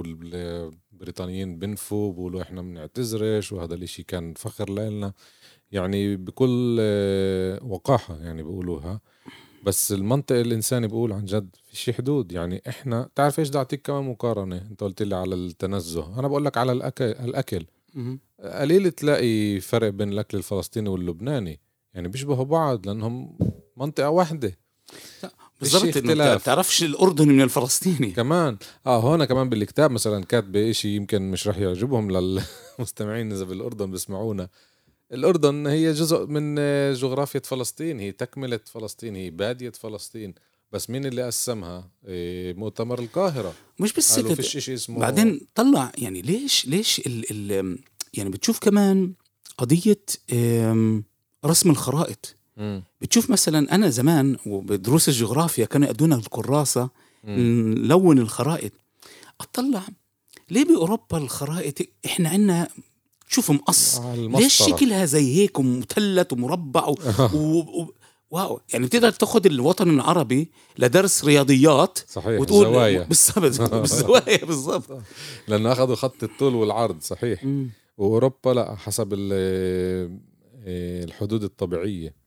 [0.98, 5.14] والبريطانيين بنفوا بقولوا إحنا بنعتذرش وهذا الإشي كان فخر لنا
[5.72, 9.02] يعني بكل آه، وقاحة يعني بيقولوها.
[9.64, 12.32] بس المنطق الإنساني بقول عن جد في شي حدود.
[12.32, 16.20] يعني إحنا تعرف إيش بدي أعطيك كمان مقارنة؟ أنت قلت لي على التنزه.
[16.20, 17.66] أنا بقول لك على الأكل.
[17.94, 18.20] مهم.
[18.40, 21.60] قليل تلاقي فرق بين الأكل الفلسطيني واللبناني.
[21.94, 23.38] يعني بيشبهوا بعض لأنهم
[23.78, 24.58] منطقة واحدة.
[25.62, 26.36] بالضبط إنه.
[26.36, 28.12] بتعرفش الاردني من الفلسطيني.
[28.12, 28.58] كمان.
[28.86, 34.50] آه هون كمان بالكتاب مثلا كاتبه إشي يمكن مش رح يعجبهم للمستمعين إذا بالأردن بيسمعونا.
[35.14, 38.00] الأردن هي جزء من آه، جغرافيا فلسطين.
[38.00, 40.34] هي تكملة فلسطين هي بادية فلسطين.
[40.72, 43.54] بس مين اللي قسمها؟ إيه مؤتمر القاهرة.
[43.80, 45.00] مش بس هيك فيش إشي اسمه.
[45.00, 47.78] بعدين طلع يعني ليش ليش ال ال
[48.14, 49.14] يعني بتشوف كمان
[49.58, 50.04] قضية
[51.46, 52.37] رسم الخرائط؟
[53.02, 56.90] بتشوف مثلا أنا زمان وبدروس الجغرافيا كانوا يأدونا الكراسة
[57.24, 57.76] مم.
[57.78, 58.72] نلون الخرائط.
[59.42, 59.82] أطلع
[60.52, 62.68] ليه بأوروبا الخرائط؟ إحنا عنا
[63.28, 63.98] شوف مقص.
[63.98, 64.54] آه، ليش.
[64.64, 66.96] شكلها زي هيك ومثلث ومربع و...
[67.34, 67.60] و...
[67.60, 67.94] و...
[68.32, 68.60] واو.
[68.74, 75.02] يعني بتقدر تاخذ الوطن العربي لدرس رياضيات صحيح وتقول زوايا بالضبط بالزوايا بالضبط.
[75.48, 77.44] لأنه أخذوا خط الطول والعرض صحيح.
[77.44, 77.70] مم.
[77.98, 80.10] وأوروبا لا حسب آه،
[81.04, 82.27] الحدود الطبيعية.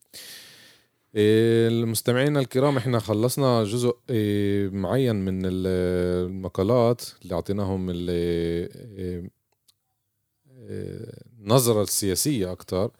[1.14, 5.66] المستمعين الكرام إحنا خلصنا جزء آه، معين من ال-
[6.30, 9.30] المقالات اللي أعطيناهم ال- آه،
[10.58, 12.90] آه، النظرة السياسية أكتر.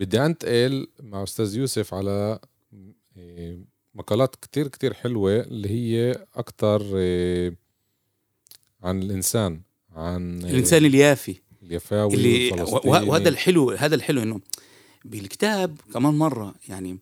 [0.00, 2.38] بدي أنتقل مع أستاذ يوسف على
[3.94, 7.52] مقالات كتير كتير حلوة اللي هي أكتر آه،
[8.82, 9.60] عن الإنسان
[9.96, 11.36] عن الإنسان اليافي.
[11.62, 12.50] اليفاوي اللي
[12.84, 14.40] وهذا الحلو هذا الحلو إنه
[15.04, 16.98] بالكتاب كمان مرة يعني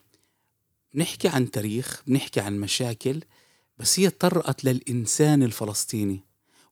[0.95, 3.21] بنحكي عن تاريخ بنحكي عن مشاكل
[3.79, 6.21] بس هي طرقت للإنسان الفلسطيني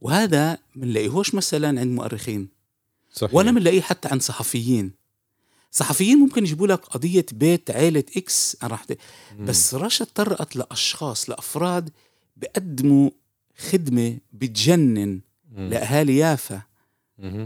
[0.01, 2.49] وهذا بنلاقيهوش مثلا عند مؤرخين
[3.13, 3.35] صحيح.
[3.35, 4.93] ولا بنلاقيه حتى عند صحفيين
[5.71, 8.87] صحفيين ممكن يجيبوا لك قضية بيت عائله إكس أنا رح
[9.39, 9.45] مم.
[9.47, 11.91] بس رشا طرقت لأشخاص لأفراد
[12.37, 13.11] بيقدموا
[13.59, 15.21] خدمة بتجنن
[15.53, 15.69] مم.
[15.69, 16.63] لأهالي يافا.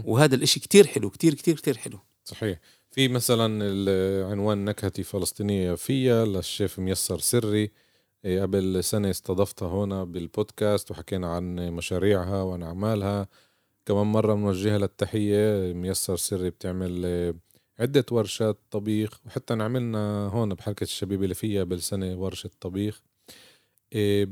[0.05, 2.59] وهذا الإشي كتير حلو كتير كتير كتير حلو صحيح
[2.91, 7.71] في مثلا العنوان نكهتي فلسطينية فيها للشيف ميسر سري.
[8.25, 13.27] إيه، قبل سنة استضفتها هنا بالبودكاست وحكينا عن مشاريعها وعن أعمالها.
[13.85, 17.35] كمان مرة بنوجهها للتحية ميسر سري بتعمل إيه،
[17.79, 19.19] عدة ورشات طبيخ.
[19.25, 23.01] وحتى عملنا هون بحركة الشبيبة اللي فيها بالسنة ورشة طبيخ.
[23.93, 24.29] إيه،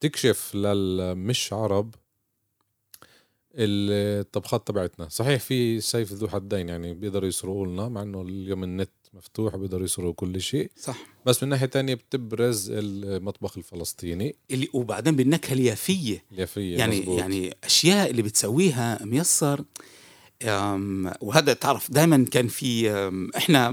[0.00, 1.94] تكشف للمش عرب
[3.56, 5.08] الطبخات تبعتنا.
[5.08, 9.84] صحيح في سيف ذو حدين يعني بيقدروا يسرقوا لنا مع إنه اليوم النت مفتوح بيقدروا
[9.84, 10.70] يسرقوا كل شيء.
[10.76, 10.98] صح.
[11.26, 14.36] بس من ناحية تانية بتبرز المطبخ الفلسطيني.
[14.50, 16.24] اللي وبعدين بالنكهة اليافية.
[16.32, 17.18] اليافية يعني مزبوط.
[17.18, 19.64] يعني أشياء اللي بتسويها ميسر.
[21.20, 22.90] وهذا تعرف دائما كان في
[23.36, 23.68] إحنا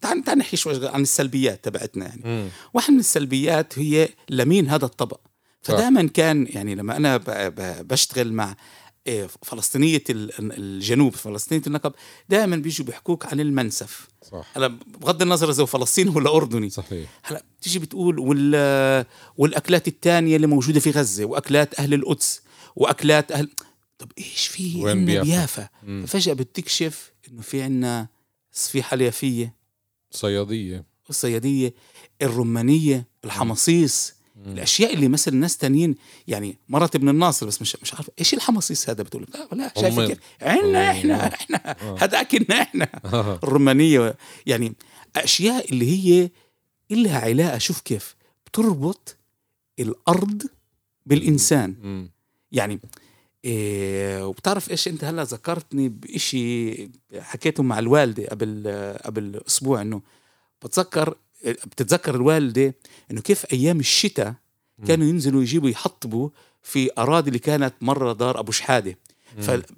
[0.00, 2.50] تعال تعال نحكي شوي عن السلبيات تبعتنا يعني.
[2.74, 5.20] واحد من السلبيات هي لمين هذا الطبق.
[5.62, 7.16] فدائما كان يعني لما أنا
[7.82, 8.56] بشتغل مع
[9.42, 11.92] فلسطينية ال- الجنوب فلسطينية النقب
[12.28, 14.08] دائما بيجوا بيحكوك عن المنسف.
[14.30, 14.46] صح.
[14.56, 16.70] هلا بغض النظر إذا هو فلسطيني ولا أردني.
[16.70, 17.10] صحيح.
[17.22, 22.42] هلا تيجي بتقول وال والأكلات الثانية اللي موجودة في غزة وأكلات أهل القدس
[22.76, 23.50] وأكلات أهل
[23.98, 25.68] طب إيش في؟ وين بيافا؟
[26.06, 28.08] فجاه بتكشف إنه في عندنا
[28.52, 29.54] صفيحة اليافيه
[30.10, 30.84] صيادية.
[31.10, 31.74] الصيادية
[32.22, 34.14] الرمانية الحمصيص
[34.46, 34.52] مم.
[34.52, 35.94] الأشياء اللي مثلا ناس تانيين
[36.28, 40.00] يعني مرت ابن الناصر بس مش مش عارف إيش الحمصيص هذا بتقول لا لا شايف
[40.00, 41.96] كيف عنا إحنا إحنا آه.
[42.00, 42.88] هذا اكلنا إحنا.
[43.44, 44.74] الرومانية يعني
[45.16, 46.30] أشياء اللي هي
[46.90, 49.16] إلها علاقة شوف كيف بتربط
[49.78, 50.42] الأرض
[51.06, 52.10] بالإنسان مم.
[52.52, 52.80] يعني
[53.44, 56.74] إيه وبتعرف إيش أنت هلا ذكرتني بإشي
[57.18, 58.68] حكيته مع الوالدة قبل
[59.04, 60.02] قبل أسبوع إنه
[60.62, 62.74] بتذكر بتتذكر الوالدة
[63.10, 64.34] إنه كيف أيام الشتاء
[64.86, 66.28] كانوا ينزلوا يجيبوا يحطبوا
[66.62, 68.98] في أراضي اللي كانت مرة دار أبو شحادة.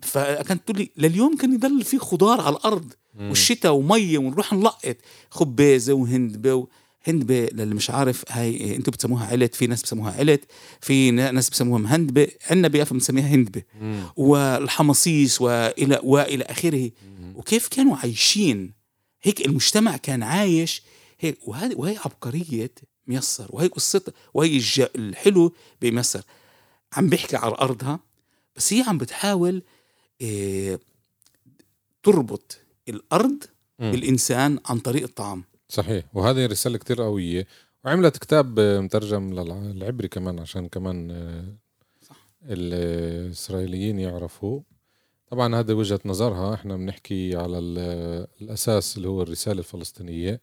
[0.03, 2.93] فكانت تقول لي لليوم كان يضل في خضار على الأرض.
[3.19, 4.97] والشتاء ومية ونروح نلقط
[5.31, 6.67] خبازة وهندبة و...
[7.07, 10.45] هندبة للي مش عارف هاي أنتم بتسموها علت في ناس بسموها علت
[10.81, 13.63] في ناس بسموها مهندبة عندنا بيافا بنسميها هندبة.
[14.17, 16.91] والحمصيص والى وإلى آخره
[17.35, 18.73] وكيف كانوا عايشين
[19.23, 20.83] هيك المجتمع كان عايش
[21.25, 22.71] هيك وهذه وهي عبقرية
[23.07, 24.61] ميسر وهي قصتها وهي
[24.97, 26.23] الحلو بميسر.
[26.93, 28.01] عم بيحكي على أرضها
[28.57, 29.63] بس هي عم بتحاول
[30.21, 30.81] إيه
[32.03, 32.59] تربط
[32.89, 33.45] الأرض
[33.79, 33.91] مم.
[33.91, 35.45] بالإنسان عن طريق الطعام.
[35.69, 36.05] صحيح.
[36.15, 37.47] وهذه رسالة كتير قوية.
[37.85, 41.57] وعملت كتاب آه، مترجم للعبري كمان عشان كمان آه،
[42.43, 44.61] الإسرائيليين يعرفوا
[45.31, 46.55] طبعا هذا وجهة نظرها.
[46.55, 50.41] إحنا بنحكي على ال- الأساس اللي هو الرسالة الفلسطينية.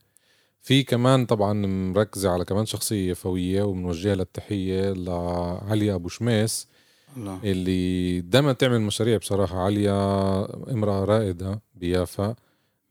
[0.62, 6.68] في كمان طبعا مركزة على كمان شخصية يفوية وبنوجهها للتحية لعليا أبو شميس
[7.18, 7.40] الله.
[7.44, 9.60] اللي دائما تعمل مشاريع بصراحة.
[9.60, 9.92] عليا
[10.72, 12.36] امرأة رائدة بيافا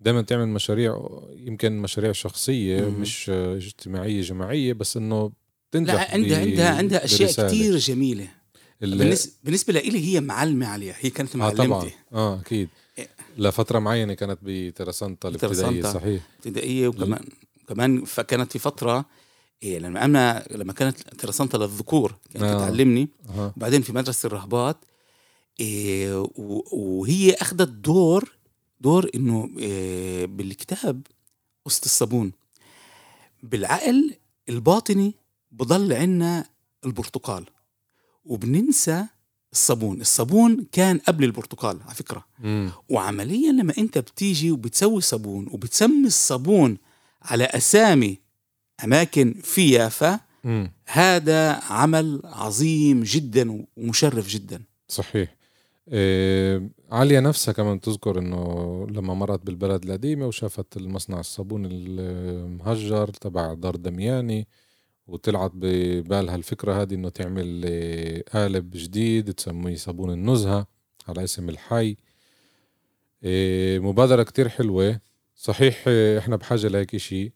[0.00, 3.00] دائما تعمل مشاريع يمكن مشاريع شخصية مم.
[3.00, 5.32] مش آه، اجتماعية جماعية بس إنه
[5.72, 8.28] تنجح لا عندها عندها عندها أشياء جميلة.
[8.82, 11.66] ال- بالنسبة بالنسبة لإلي هي معلمة عليها هي كانت آه طبعا.
[11.66, 11.94] معلمتي.
[12.12, 12.68] آه أكيد.
[12.98, 13.08] إيه.
[13.38, 15.82] لفترة معينة كانت بترسانتا الابتدائية.
[15.82, 16.22] صحيح.
[16.38, 17.20] ابتدائية وكمان
[17.70, 19.04] كمان فكانت في فترة
[19.62, 22.58] إيه لما أنا لما كانت ترسانتا للذكور كانت آه.
[22.58, 24.76] تعلمني آه وبعدين في مدرسة الرهبات
[25.60, 26.28] إيه
[26.72, 28.32] وهي أخذت دور
[28.80, 31.06] دور إنه إيه بالكتاب
[31.64, 32.32] قصه الصابون.
[33.42, 34.14] بالعقل
[34.48, 35.14] الباطني
[35.52, 36.46] بضل عنا
[36.84, 37.44] البرتقال
[38.24, 39.06] وبننسى
[39.52, 40.00] الصابون.
[40.00, 42.24] الصابون كان قبل البرتقال على فكرة.
[42.38, 42.70] مم.
[42.88, 46.78] وعمليا لما أنت بتيجي وبتسوي صابون وبتسمي الصابون
[47.22, 48.18] على أسامي
[48.84, 50.72] أماكن في يافا مم.
[50.86, 54.62] هذا عمل عظيم جدا ومشرف جدا.
[54.88, 55.36] صحيح.
[55.92, 63.54] إيه عليا نفسها كمان تذكر إنه لما مرت بالبلد القديمة وشافت المصنع الصابون المهجر تبع
[63.54, 64.48] دار دمياني
[65.06, 70.66] وطلعت ببالها الفكرة هذه إنه تعمل إيه، قالب جديد تسميه صابون النزهة
[71.08, 71.96] على اسم الحي.
[73.24, 75.00] إيه، مبادرة كتير حلوة.
[75.40, 75.84] صحيح
[76.18, 77.32] إحنا بحاجة لهيك إشي.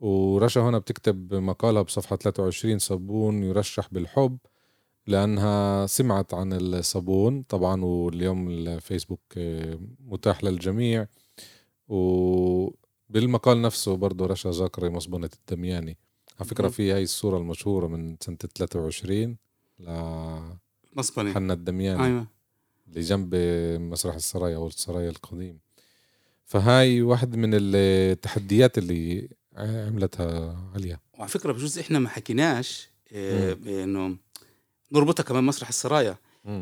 [0.00, 4.38] ورشا هنا بتكتب مقالها بصفحة 23 صابون يرشح بالحب
[5.06, 7.42] لأنها سمعت عن الصابون.
[7.42, 11.06] طبعا واليوم الفيسبوك آه، متاح للجميع.
[11.88, 15.98] وبالمقال نفسه برضه رشا ذاكرة مصبونة الدمياني.
[16.40, 19.36] على فكرة في هاي الصورة المشهورة من سنة 23
[19.78, 19.90] ل
[20.96, 22.04] مصبني حنا الدمياني.
[22.04, 22.26] أيوه.
[22.88, 23.34] اللي جنب
[23.80, 25.65] مسرح السرايا أو السرايا القديم.
[26.46, 31.00] فهاي واحد من التحديات اللي عملتها عليا.
[31.18, 34.16] وعلى فكرة بجوز إحنا ما حكيناش آه، بأنه
[34.92, 36.16] نربطها كمان مسرح السرايا.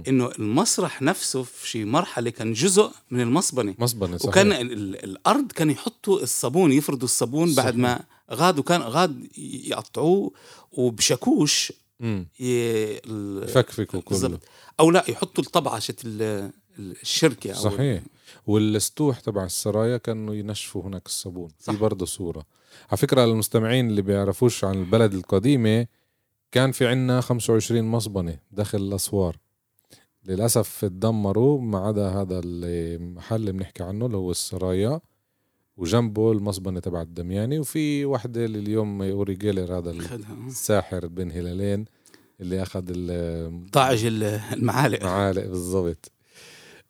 [0.09, 3.75] إنه المسرح نفسه في شي مرحلة كان جزء من المصبنة.
[3.79, 4.29] مصبنة صحيح.
[4.29, 7.77] وكان ال- ال- الأرض كانوا يحطوا الصابون يفردوا الصابون بعد صحيح.
[7.77, 10.33] ما غاد وكان غاد يقطعوه
[10.73, 11.73] وبشاكوش
[12.41, 14.39] يفكفكوا كله.
[14.81, 18.03] أو لا يحطوا الطبعة شت ال- ال- الشركة أو صحيح.
[18.47, 21.49] والسطوح تبع السرايا كانوا ينشفوا هناك الصابون.
[21.61, 21.73] صح.
[21.73, 22.45] في برضه صورة.
[22.91, 25.87] على فكرة للمستمعين اللي بيعرفوش عن البلد القديمة
[26.53, 29.37] كان في عنا 25 مصبنة داخل الأسوار.
[30.27, 35.01] للأسف تدمروا ما عدا هذا المحل اللي بنحكي عنه اللي هو السرايا
[35.77, 39.91] وجنبه المصبنة تبع الدمياني وفي وحدة اللي اليوم أوري جيلر هذا.
[40.47, 41.85] الساحر بين هلالين
[42.41, 44.23] اللي أخذ ال- طاعج ال-
[44.53, 45.03] المعالق.
[45.05, 46.11] معالق بالضبط.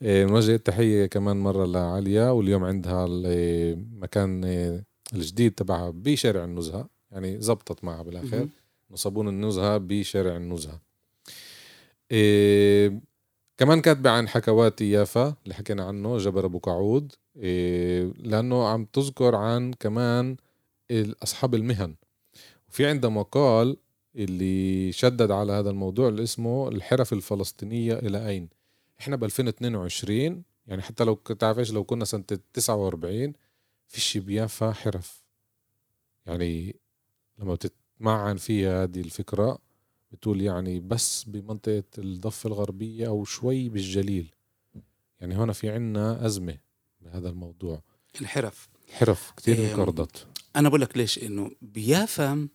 [0.05, 6.89] نوجه التحية كمان مرة لعليا واليوم عندها المكان إيه، الجديد تبعها بشارع النزهة.
[7.13, 8.49] يعني زبطت معها بالآخر.
[8.95, 10.81] صابون النزهة بشارع النزهة.
[12.11, 13.01] إيه
[13.59, 17.13] كمان كاتبة عن حكوات يافا اللي حكينا عنه جبل أبو قعود.
[17.37, 20.37] إيه لأنه عم تذكر عن كمان
[21.23, 21.95] أصحاب المهن.
[22.69, 23.77] وفي عندها مقال
[24.17, 28.49] اللي شدد على هذا الموضوع اللي اسمه الحرف الفلسطينية إلى أين؟
[29.01, 33.33] إحنا ب 2022 يعني حتى لو إيش؟ لو كنا سنة 49
[33.89, 35.25] فيش بيافا حرف
[36.27, 36.77] يعني
[37.39, 39.59] لما بتتمعن فيها هذه الفكرة
[40.13, 44.35] بتقول يعني بس بمنطقة الضفة الغربية أو شوي بالجليل.
[45.21, 46.59] يعني هنا في عنا أزمة
[47.01, 47.83] بهذا الموضوع.
[48.21, 48.69] الحرف.
[48.93, 50.27] حرف كتير إيه، انقرضت.
[50.57, 52.49] أنا بقول لك ليش؟ إنه بيافا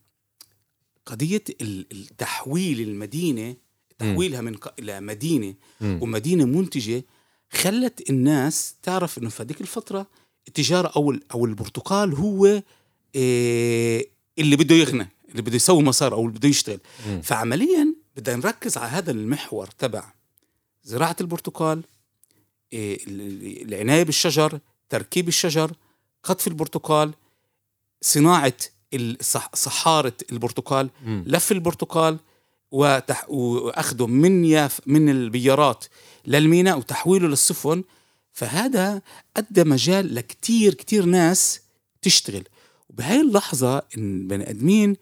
[1.06, 3.56] قضية ال- التحويل المدينة
[4.00, 6.00] تحويلها من ق- إلى مدينة مم.
[6.02, 7.04] ومدينة منتجة
[7.52, 10.08] خلت الناس تعرف إنه في هذيك الفترة
[10.48, 12.62] التجارة أو ال- أو البرتقال هو
[13.16, 17.22] إيه اللي بده يغنى اللي بده يسوي مسار أو اللي بده يشتغل مم.
[17.22, 20.14] فعمليا بدنا نركز على هذا المحور تبع
[20.84, 21.84] زراعة البرتقال
[22.74, 25.72] إيه ال- ال- العناية بالشجر تركيب الشجر
[26.24, 27.14] قطف البرتقال
[28.02, 28.54] صناعة
[29.54, 31.24] صحارة البرتقال مم.
[31.28, 32.18] لف البرتقال
[32.72, 33.30] وتح...
[33.30, 35.86] وأخذه من ياف من البيارات
[36.28, 37.84] للميناء وتحويله للسفن
[38.32, 39.02] فهذا
[39.38, 41.62] أدى مجال لكتير كتير ناس
[42.02, 42.44] تشتغل
[42.90, 44.96] وبهاي اللحظة إن بني آدمين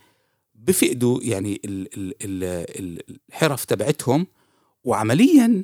[0.56, 1.98] بفقدوا يعني ال...
[1.98, 2.14] ال...
[2.24, 2.44] ال...
[2.80, 4.28] ال- الحرف تبعتهم
[4.84, 5.64] وعمليا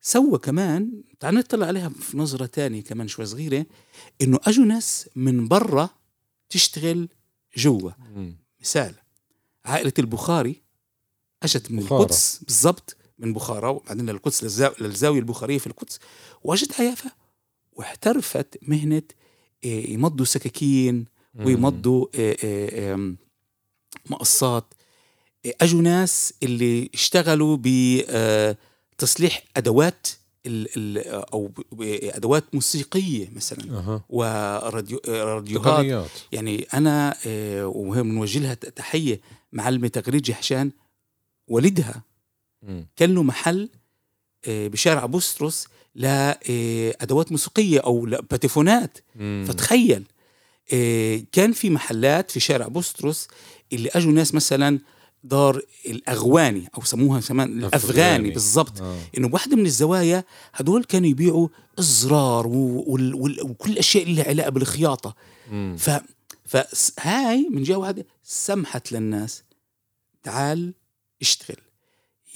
[0.00, 3.66] سوى كمان تعال نطلع عليها في نظرة تانية كمان شوي صغيرة
[4.22, 5.90] إنه أجوا ناس من برا
[6.50, 7.08] تشتغل
[7.56, 7.90] جوا.
[8.60, 8.94] مثال
[9.64, 10.62] عائلة البخاري
[11.42, 12.02] أجت من بخارى.
[12.02, 14.72] القدس بالضبط من بخارى وبعدين للقدس للزاو...
[14.80, 15.98] للزاوية البخارية في القدس
[16.42, 17.10] وأجت عيافة
[17.72, 19.02] واحترفت مهنة
[19.64, 23.14] إيه، يمضوا سكاكين ويمضوا إيه، إيه،
[24.10, 24.74] مقصات.
[25.60, 27.58] أجوا ناس اللي اشتغلوا
[28.96, 30.06] بتصليح أدوات
[30.46, 31.50] ال ال أو
[31.82, 34.04] أدوات موسيقية مثلا أها.
[34.08, 35.74] وراديو راديوهات.
[35.76, 36.10] تقنيات.
[36.32, 39.20] يعني أنا آه، وهي بنوجه لها تحية
[39.52, 40.70] معلمة تغريد جحشان
[41.50, 42.02] والدها.
[42.96, 43.68] كان له محل
[44.44, 48.98] آه، بشارع بوستروس لادوات موسيقية أو باتيفونات.
[49.44, 50.04] فتخيل
[50.72, 53.28] آه، كان في محلات في شارع بوستروس
[53.72, 54.78] اللي أجوا ناس مثلا
[55.24, 58.30] دار الأغواني أو سموها كمان الأفغاني.
[58.30, 58.98] بالضبط آه.
[59.18, 60.24] إنه بواحده من الزوايا
[60.54, 61.48] هدول كانوا يبيعوا
[61.78, 65.14] الزرار وكل الأشياء اللي لها علاقة بالخياطة.
[65.76, 65.90] ف
[66.44, 69.42] فهاي من جهة واحدة سمحت للناس
[70.22, 70.74] تعال
[71.20, 71.56] اشتغل.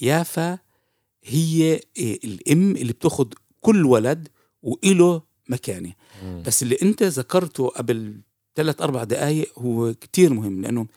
[0.01, 0.59] يافا
[1.23, 4.27] هي الام اللي بتاخد كل ولد
[4.63, 5.93] وإله مكانه.
[6.23, 6.43] مم.
[6.45, 8.21] بس اللي أنت ذكرته قبل
[8.55, 10.87] ثلاث أربع دقائق هو كتير مهم لأنه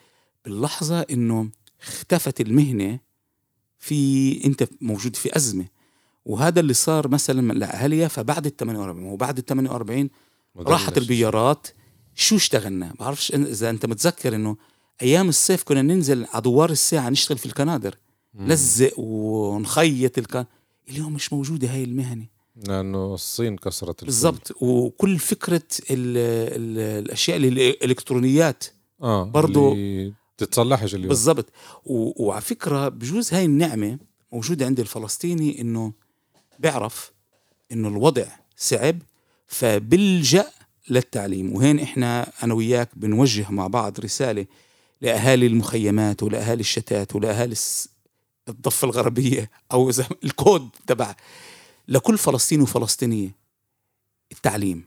[0.44, 1.48] باللحظة إنه
[1.82, 2.98] اختفت المهنة
[3.78, 5.66] في أنت موجود في أزمة.
[6.24, 10.10] وهذا اللي صار مثلا لاهالي فبعد ال 48 وبعد ال 48
[10.56, 10.98] راحت.
[10.98, 11.66] البيارات
[12.14, 14.56] شو اشتغلنا؟ بعرفش إذا أنت متذكر إنه
[15.02, 17.94] أيام الصيف كنا ننزل على دوار الساعة نشتغل في الكنادر.
[18.34, 20.44] لزق ونخيط الكن
[20.90, 22.26] اليوم مش موجودة هاي المهنة.
[22.68, 24.04] لأنه الصين كسرت.
[24.04, 24.52] بالضبط.
[24.62, 26.16] وكل فكرة ال
[26.56, 28.64] ال الأشياء اللي الإلكترونيات
[29.02, 31.08] آه برضو- اللي تتصلحش اليوم.
[31.08, 31.46] بالضبط.
[31.84, 33.98] و- وعلى فكرة بجوز هاي النعمة
[34.32, 35.92] موجودة عند الفلسطيني إنه
[36.58, 37.12] بيعرف
[37.72, 38.24] إنه الوضع
[38.56, 38.98] صعب
[39.46, 40.46] فبلجأ
[40.90, 41.52] للتعليم.
[41.56, 44.46] وهين إحنا أنا وياك بنوجه مع بعض رسالة
[45.00, 47.16] لأهالي المخيمات ولأهالي الشتات
[48.84, 51.16] الغربية أو زي ما- الكود تبع
[51.88, 53.30] لكل فلسطيني وفلسطينية
[54.32, 54.84] التعليم.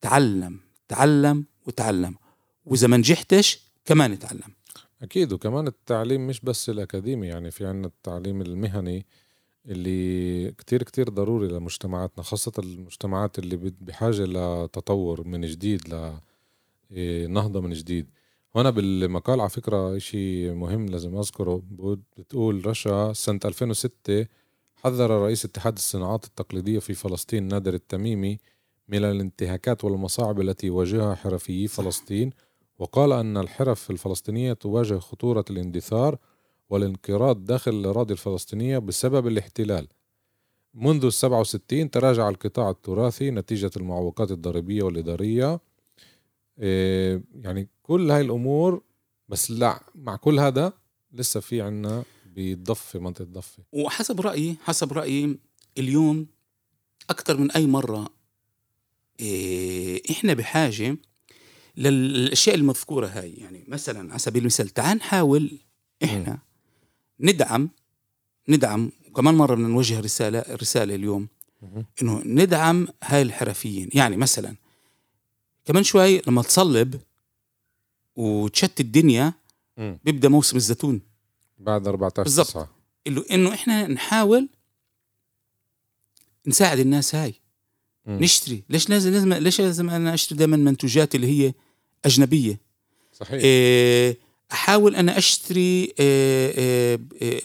[0.00, 2.14] تعلم تعلم وتعلم.
[2.64, 4.54] وإذا ما نجحتش كمان اتعلم.
[5.02, 9.06] أكيد وكمان التعليم مش بس الأكاديمي يعني في عنا التعليم المهني
[9.66, 15.94] اللي كتير كتير ضروري لمجتمعاتنا خاصة المجتمعات اللي بحاجة لتطور من جديد
[16.90, 18.06] لنهضة من جديد.
[18.54, 21.62] وأنا بالمقال على فكرة إشي مهم لازم أذكره.
[22.18, 24.26] بتقول رشا سنة 2006
[24.76, 28.38] حذر رئيس اتحاد الصناعات التقليدية في فلسطين نادر التميمي
[28.88, 32.30] من الانتهاكات والمصاعب التي يواجهها حرفيي فلسطين
[32.78, 36.18] وقال أن الحرف الفلسطينية تواجه خطورة الاندثار
[36.70, 39.88] والانقراض داخل الأراضي الفلسطينية بسبب الاحتلال.
[40.74, 45.60] منذ السبعة وستين تراجع القطاع التراثي نتيجة المعوقات الضريبية والإدارية
[46.58, 48.82] يعني كل هاي الأمور
[49.28, 50.72] بس لا مع كل هذا
[51.12, 55.38] لسه في عنا بالضفة منطقة الضفة وحسب رأيي حسب رأيي
[55.78, 56.26] اليوم
[57.10, 58.08] أكثر من أي مرة
[59.20, 60.96] إيه إحنا بحاجة
[61.76, 63.32] للأشياء المذكورة هاي.
[63.32, 65.58] يعني مثلا على سبيل المثال تعال نحاول
[66.04, 66.38] إحنا
[67.20, 67.68] ندعم
[68.48, 71.28] ندعم وكمان مرة بدنا نوجه رسالة رسالة اليوم.
[72.02, 73.88] إنه ندعم هاي الحرفيين.
[73.94, 74.54] يعني مثلا
[75.64, 77.00] كمان شوي لما تصلب
[78.16, 79.32] وتشت الدنيا
[79.76, 79.98] مم.
[80.04, 81.00] بيبدأ موسم الزيتون.
[81.58, 82.68] بعد 14 بالضبط.
[83.06, 84.48] اللي إنه إحنا نحاول
[86.46, 87.34] نساعد الناس هاي.
[88.06, 88.18] مم.
[88.22, 88.62] نشتري.
[88.70, 91.54] ليش لازم لازم ليش لازم أنا أشتري دائما منتوجات اللي هي
[92.04, 92.60] أجنبية؟
[93.12, 93.32] صحيح.
[93.42, 94.18] إيه
[94.52, 97.40] أحاول أنا أشتري إيه إيه إيه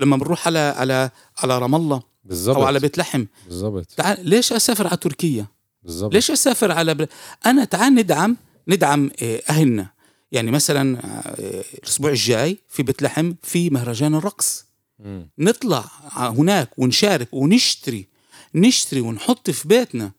[0.00, 2.56] لما بنروح على على على رام الله بالضبط.
[2.56, 3.24] أو على بيت لحم.
[3.46, 3.86] بالضبط.
[3.86, 5.46] تعال ليش أسافر على تركيا؟
[5.82, 6.14] بالضبط.
[6.14, 7.06] ليش أسافر على بل...
[7.46, 8.36] أنا تعال ندعم
[8.68, 9.90] ندعم إيه، أهلنا.
[10.32, 14.64] يعني مثلا آه، الأسبوع الجاي في بيت لحم في مهرجان الرقص.
[14.98, 15.30] مم.
[15.38, 15.84] نطلع
[16.16, 18.06] هناك ونشارك ونشتري
[18.54, 20.12] نشتري ونحط في بيتنا.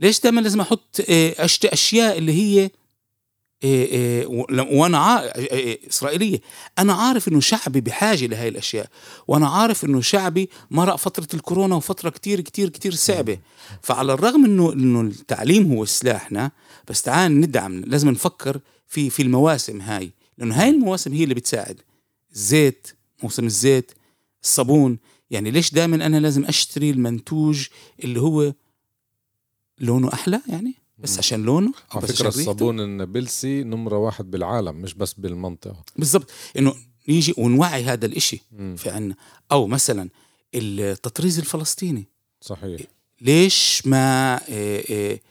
[0.00, 2.70] ليش دائما لازم أحط آه، اشتري أشياء اللي هي
[3.64, 5.18] آه، و- وأنا عا...
[5.18, 6.40] آه، آه، إسرائيلية.
[6.78, 8.88] أنا عارف إنه شعبي بحاجة لهي الأشياء
[9.28, 13.38] وأنا عارف إنه شعبي مرق فترة الكورونا وفترة كتير كتير كتير صعبة.
[13.82, 16.50] فعلى الرغم إنه إنه التعليم هو سلاحنا
[16.88, 20.10] بس تعال ندعم لازم نفكر في في المواسم هاي.
[20.38, 21.80] لأنه هاي المواسم هي اللي بتساعد.
[22.34, 22.88] الزيت
[23.22, 23.92] موسم الزيت
[24.42, 24.98] الصابون.
[25.30, 27.66] يعني ليش دائما أنا لازم أشتري المنتوج
[28.04, 28.52] اللي هو
[29.80, 31.18] لونه أحلى يعني؟ بس.
[31.18, 36.74] عشان لونه على بس ريحته؟ الصابون النابلسي نمرة واحد بالعالم مش بس بالمنطقة بالضبط إنه
[37.08, 38.76] نيجي ونوعي هذا الإشي مم.
[38.76, 39.14] في عنا
[39.52, 40.08] أو مثلا
[40.54, 42.06] التطريز الفلسطيني
[42.40, 42.80] صحيح
[43.20, 45.22] ليش ما إيه إيه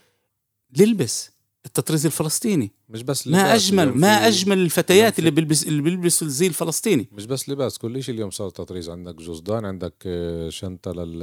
[0.79, 1.29] نلبس
[1.67, 2.71] التطريز الفلسطيني.
[2.89, 7.09] مش بس ما لباس اجمل اليوم ما أجمل الفتيات اللي بيلبس اللي بيلبسوا الزي الفلسطيني.
[7.11, 8.89] مش بس لباس كل شيء اليوم صار تطريز.
[8.89, 11.19] عندك جزدان عندك آه، شنطة لل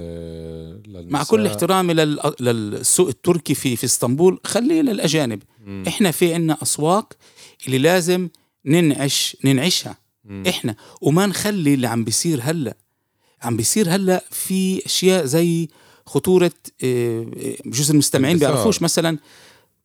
[0.86, 1.12] للنساء.
[1.12, 5.42] مع كل احترامي لل- للسوق التركي في في إسطنبول خليه للأجانب.
[5.66, 5.84] مم.
[5.88, 7.12] إحنا في عنا أسواق
[7.66, 8.28] اللي لازم
[8.64, 9.98] ننعش ننعشها.
[10.24, 10.42] مم.
[10.48, 10.76] إحنا.
[11.00, 12.76] وما نخلي اللي عم بيصير هلأ.
[13.42, 15.68] عم بيصير هلأ في أشياء زي
[16.06, 16.52] خطورة
[16.84, 18.38] آه، آه، بجوز المستمعين.
[18.38, 19.18] بيعرفوش مثلا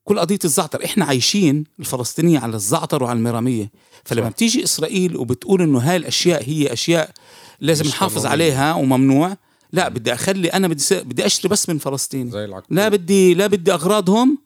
[0.10, 3.72] كل قضية الزعتر إحنا عايشين الفلسطينيين على الزعتر وعلى المراميه
[4.03, 4.32] فلما صح.
[4.32, 7.12] بتيجي إسرائيل وبتقول إنه هاي الأشياء هي أشياء
[7.60, 8.26] لازم نحافظ.
[8.26, 9.38] عليها وممنوع
[9.74, 13.47] لا بدي أخلي أنا بدي بدي أشتري بس من فلسطين زي العكوب لا بدي لا
[13.47, 14.38] بدي أغراضهم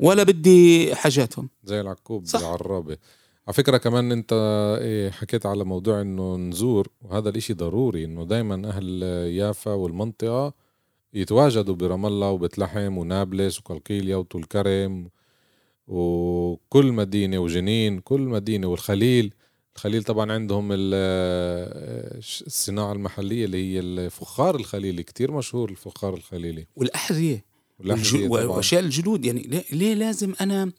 [0.00, 2.38] ولا بدي حاجاتهم زي العكوب صح.
[2.40, 2.96] بالعرابة
[3.46, 4.32] على فكرة كمان أنت
[4.82, 9.02] إيه حكيت على موضوع إنه نزور وهذا الإشي ضروري إنه دايما أهل
[9.32, 10.52] يافا والمنطقة
[11.14, 15.08] يتواجدوا برام الله وبيت لحم ونابلس وقلقيلية وطول كرم
[15.86, 19.34] وكل مدينة وجنين كل مدينة والخليل.
[19.76, 26.66] الخليل طبعا عندهم ال- الصناعة المحلية اللي هي الفخار الخليلي كتير مشهور الفخار الخليلي.
[26.76, 27.44] والأحذية.
[27.78, 28.28] والأحذية.
[28.28, 30.72] وأشياء الجلود يعني ليه, لازم أنا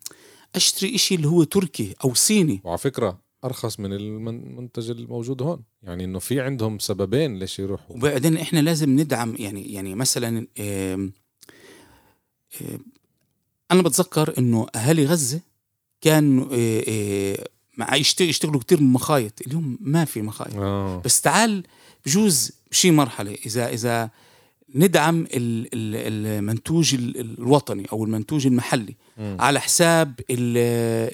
[0.56, 6.04] أشتري إشي اللي هو تركي أو صيني؟ وعلى فكرة أرخص من المنتج الموجود هون يعني
[6.04, 11.12] إنه في عندهم سببين ليش يروحوا وبعدين إحنا لازم ندعم يعني يعني مثلا آم،
[12.62, 12.86] آم،
[13.72, 15.40] أنا بتذكر إنه أهالي غزة
[16.02, 21.02] كانوا آه، آه، مع يشت- يشتغلوا كتير من مخايط اليوم ما في مخايط آه.
[21.06, 21.64] بس تعال
[22.06, 24.10] بجوز بشي مرحلة إذا إذا
[24.76, 29.38] ندعم ال- ال- المنتوج ال- الوطني أو المنتوج المحلي مم.
[29.40, 30.58] على حساب ال-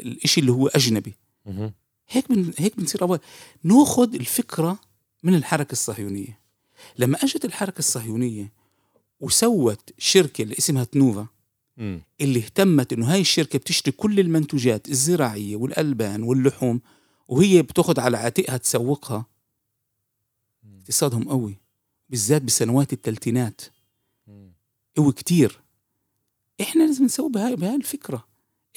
[0.07, 1.13] الإشي اللي هو أجنبي
[1.45, 1.73] مهم.
[2.07, 3.19] هيك بن هيك بنصير أول.
[3.63, 4.79] نأخذ الفكرة
[5.23, 6.39] من الحركة الصهيونية.
[6.97, 8.53] لما أجت الحركة الصهيونية
[9.19, 11.27] وسوت شركة اللي اسمها تنوفا.
[12.21, 16.81] اللي اهتمت إنه هاي الشركة بتشتري كل المنتوجات الزراعية والألبان واللحوم
[17.27, 19.25] وهي بتأخذ على عاتقها تسوقها.
[20.79, 21.57] اقتصادهم قوي
[22.09, 23.61] بالذات بسنوات الثلاثينات.
[24.97, 25.61] قوي كتير.
[26.61, 28.27] إحنا لازم نسوي بهاي بهاي الفكرة.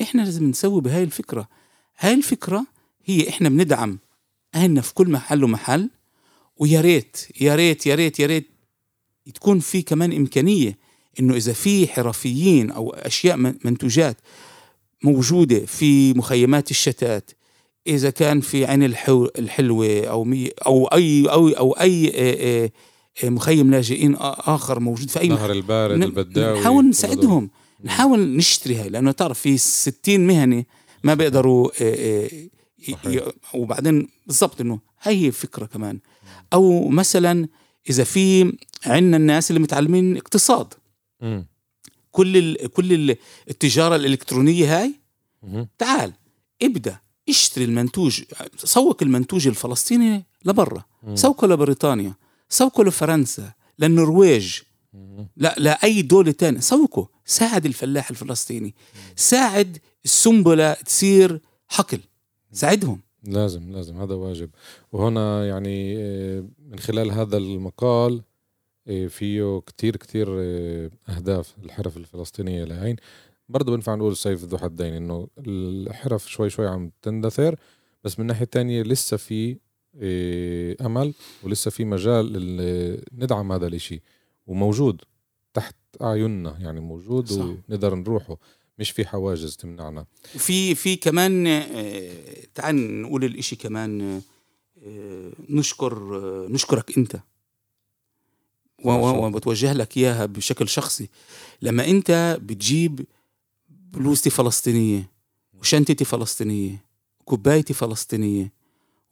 [0.03, 1.49] إحنا لازم نسوي بهاي الفكرة.
[1.99, 2.67] هاي الفكرة
[3.09, 3.99] هي إحنا بندعم
[4.55, 5.91] أهلنا في كل محل ومحل
[6.57, 8.49] ويا ريت يا ريت يا ريت يا ريت
[9.35, 10.79] تكون في كمان إمكانية
[11.21, 14.17] إنه إذا في حرفيين أو أشياء من- منتوجات
[15.05, 17.31] موجودة في مخيمات الشتات
[17.87, 22.71] إذا كان في عين الحو الحلوة أو مي أو اي أو أو أي
[23.25, 27.51] مخيم لاجئين آخر موجود في أي نهر البارد ن- البداوي نحاول نساعدهم
[27.85, 30.65] نحاول نشتري هاي لأنه تعرف في 60 مهنة
[31.05, 31.69] ما بيقدروا
[32.93, 33.23] صحيح.
[33.55, 35.99] وبعدين بالضبط إنه هاي هي فكره كمان
[36.53, 37.49] أو مثلا
[37.91, 38.53] إذا في
[38.87, 40.75] عندنا الناس اللي متعلمين اقتصاد
[41.21, 41.47] مم.
[42.11, 43.17] كل ال كل ال
[43.51, 44.95] التجارة الإلكترونية هاي
[45.43, 45.69] مهم.
[45.79, 46.13] تعال
[46.63, 46.99] ابدأ
[47.29, 48.23] اشتري المنتوج
[48.57, 50.85] سوق المنتوج الفلسطيني لبرا.
[51.15, 52.15] سوقه لبريطانيا
[52.49, 54.59] سوقه لفرنسا للنرويج.
[55.37, 58.75] لا لا اي دولة تانية سوقه ساعد الفلاح الفلسطيني
[59.17, 62.01] ساعد السنبلة تصير حقل
[62.53, 63.01] ساعدهم.
[63.25, 64.51] لازم لازم هذا واجب.
[64.93, 68.23] وهنا يعني آه، من خلال هذا المقال
[68.89, 72.97] آه، فيه كتير كتير آه، أهداف الحرف الفلسطينية لهين.
[73.49, 77.57] برضه بنفع نقول سيف ذو حدين إنه الحرف شوي شوي عم تندثر
[78.05, 79.57] بس من ناحية تانية لسه في
[80.87, 84.01] أمل ولسه في مجال ال- ندعم هذا الإشي.
[84.47, 85.01] وموجود
[85.55, 87.45] تحت أعيننا يعني موجود صح.
[87.69, 88.37] ونقدر نروحه.
[88.79, 90.07] مش في حواجز تمنعنا.
[90.35, 92.13] وفي في كمان آه،
[92.55, 94.21] تعال نقول الإشي كمان
[94.87, 97.21] آه، نشكر آه، نشكرك أنت.
[98.85, 101.09] وبتوجه لك إياها بشكل شخصي.
[101.63, 103.07] لما أنت بتجيب
[103.69, 105.11] بلوزتي فلسطينية
[105.61, 106.85] وشنطتي فلسطينية
[107.25, 108.53] كوبايتي فلسطينية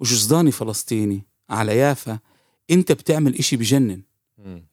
[0.01, 2.19] وجزداني فلسطيني على يافا
[2.71, 4.03] أنت بتعمل إشي بجنن.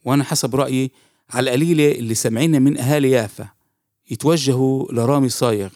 [0.05, 0.91] وأنا حسب رأيي
[1.29, 3.49] على القليلة اللي سامعيننا من أهالي يافا.
[4.11, 5.69] يتوجهوا لرامي صايغ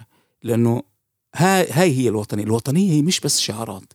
[0.43, 0.83] لأنه
[1.35, 3.93] هاي هاي هي الوطنية، الوطنية هي مش بس شعارات.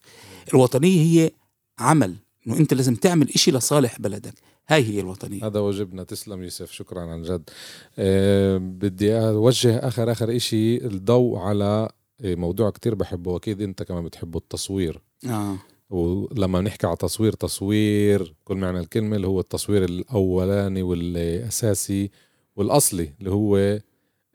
[0.54, 1.30] الوطنية هي
[1.78, 2.16] عمل.
[2.46, 4.34] إنه أنت لازم تعمل إشي لصالح بلدك.
[4.68, 5.46] هاي هي الوطنية.
[5.46, 6.04] هذا واجبنا.
[6.04, 6.72] تسلم يوسف.
[6.72, 7.50] شكرا عن جد.
[7.98, 10.86] أه بدي أوجه اخر آخر إشي.
[10.86, 11.88] الضوء على
[12.24, 13.30] آه، موضوع كتير بحبه.
[13.30, 14.38] واكيد أنت كمان بتحبه.
[14.38, 15.00] التصوير.
[15.26, 15.56] آه.
[15.90, 22.10] ولما نحكي على تصوير تصوير كل معنى الكلمة اللي هو التصوير الأولاني والأساسي
[22.56, 23.82] والأصلي اللي هو آه،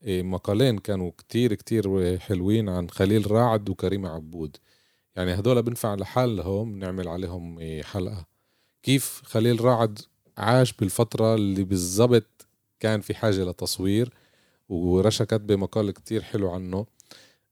[0.05, 4.57] مقالين كانوا كتير كتير حلوين عن خليل راعد وكريمة عبود.
[5.15, 8.25] يعني هدول بنفع لحالهم نعمل عليهم آه، حلقة.
[8.83, 9.99] كيف خليل راعد
[10.37, 12.47] عاش بالفترة اللي بالضبط
[12.79, 14.13] كان في حاجة لتصوير
[14.69, 16.85] ورشا كاتبة مقال كتير حلو عنه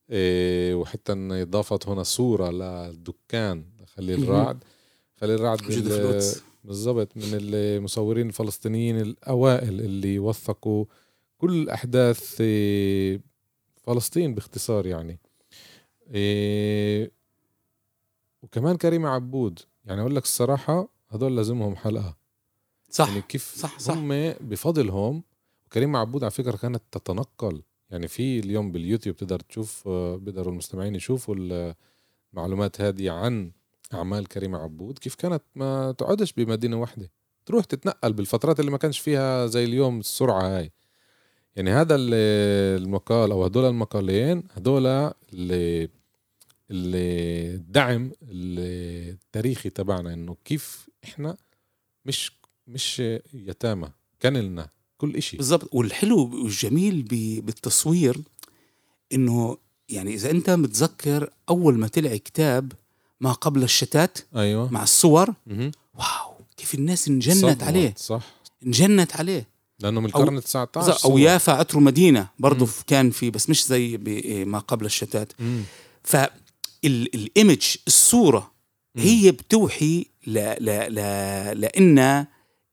[0.10, 3.66] إيه وحتى إضافت هنا صورة للدكان
[3.96, 4.30] خليل.
[4.30, 4.64] رعد
[5.22, 5.62] خليل رعد
[6.64, 10.86] بالضبط من المصورين الفلسطينيين الأوائل اللي وثقوا
[11.38, 13.22] كل أحداث إيه،
[13.84, 15.20] فلسطين باختصار يعني.
[16.14, 17.12] إيه
[18.44, 22.18] وكمان كريم عبود يعني أقول لك الصراحة هدول لازمهم حلقة.
[22.90, 23.94] صح يعني كيف صح، صح.
[23.94, 25.24] هم بفضلهم
[25.66, 27.62] وكريم عبود على فكرة كانت تتنقل.
[27.90, 31.36] يعني في اليوم باليوتيوب تقدر تشوف آه، بيقدروا المستمعين يشوفوا
[32.34, 33.52] المعلومات هذه عن
[33.94, 37.12] أعمال كريم عبود كيف كانت ما تقعدش بمدينة واحدة.
[37.46, 40.72] تروح تتنقل بالفترات اللي ما كانش فيها زي اليوم السرعة هاي.
[41.56, 42.14] يعني هذا ال-
[42.84, 44.86] المقال أو هدول المقالين هدول
[45.34, 45.90] اللي
[46.72, 51.38] الدعم التاريخي تبعنا إنه كيف إحنا
[52.06, 52.32] مش
[52.68, 53.00] مش
[53.34, 53.90] يتامى
[54.20, 55.38] كان لنا كل إشي.
[55.38, 55.70] بالضبط.
[55.74, 57.02] والحلو والجميل
[57.42, 58.18] بالتصوير
[59.14, 59.58] إنه
[59.90, 62.72] يعني إذا أنت متذكر أول ما طلع كتاب
[63.22, 64.72] ما قبل الشتات أيوه.
[64.74, 65.72] مع الصور مهم.
[65.94, 67.94] Wow كيف الناس انجنت عليه.
[67.98, 68.24] صح.
[68.66, 69.48] انجنت عليه.
[69.80, 71.18] لأنه من القرن 19 أو.
[71.18, 72.68] يافا عطر مدينة برضه.
[72.88, 75.34] كان في بس مش زي ب- ما قبل الشتات.
[76.04, 78.52] فال image الصورة
[78.96, 79.04] مم.
[79.04, 80.66] هي بتوحي ل ل
[80.96, 80.96] ل
[81.62, 82.26] لأن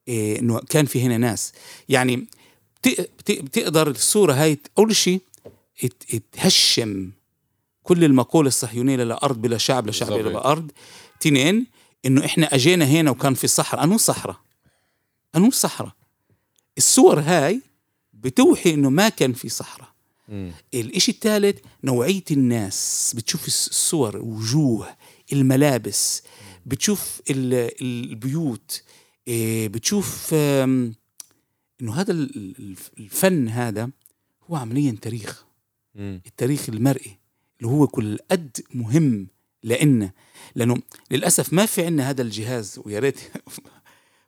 [0.09, 1.53] إيه، إنه كان في هنا ناس
[1.89, 5.21] يعني بت- بت- بتقدر الصورة هاي أول شيء
[6.33, 7.11] تهشم
[7.83, 10.13] كل المقوله الصهيونية لا أرض بلا شعب لا شعب.
[10.13, 10.71] بلا أرض
[11.21, 11.67] تنين
[12.07, 14.37] إنه إحنا أجينا هنا وكان في صحراء أنو صحراء
[15.37, 15.93] أنو صحراء
[16.79, 17.61] الصور هاي
[18.13, 19.93] بتوحي إنه ما كان في صحراء
[20.29, 20.53] مم.
[20.75, 24.97] الإشي الثالث نوعية الناس بتشوف الصور الوجوه
[25.33, 26.23] الملابس
[26.67, 28.83] بتشوف ال- البيوت
[29.29, 33.91] إيه، بتشوف إنه هذا ال- ال- الفن هذا
[34.51, 35.45] هو عمليا تاريخ.
[35.97, 37.19] التاريخ المرئي
[37.61, 39.27] اللي هو كل قد مهم
[39.65, 40.13] لنا
[40.55, 43.21] لأنه للأسف ما في عندنا هذا الجهاز ويا ريت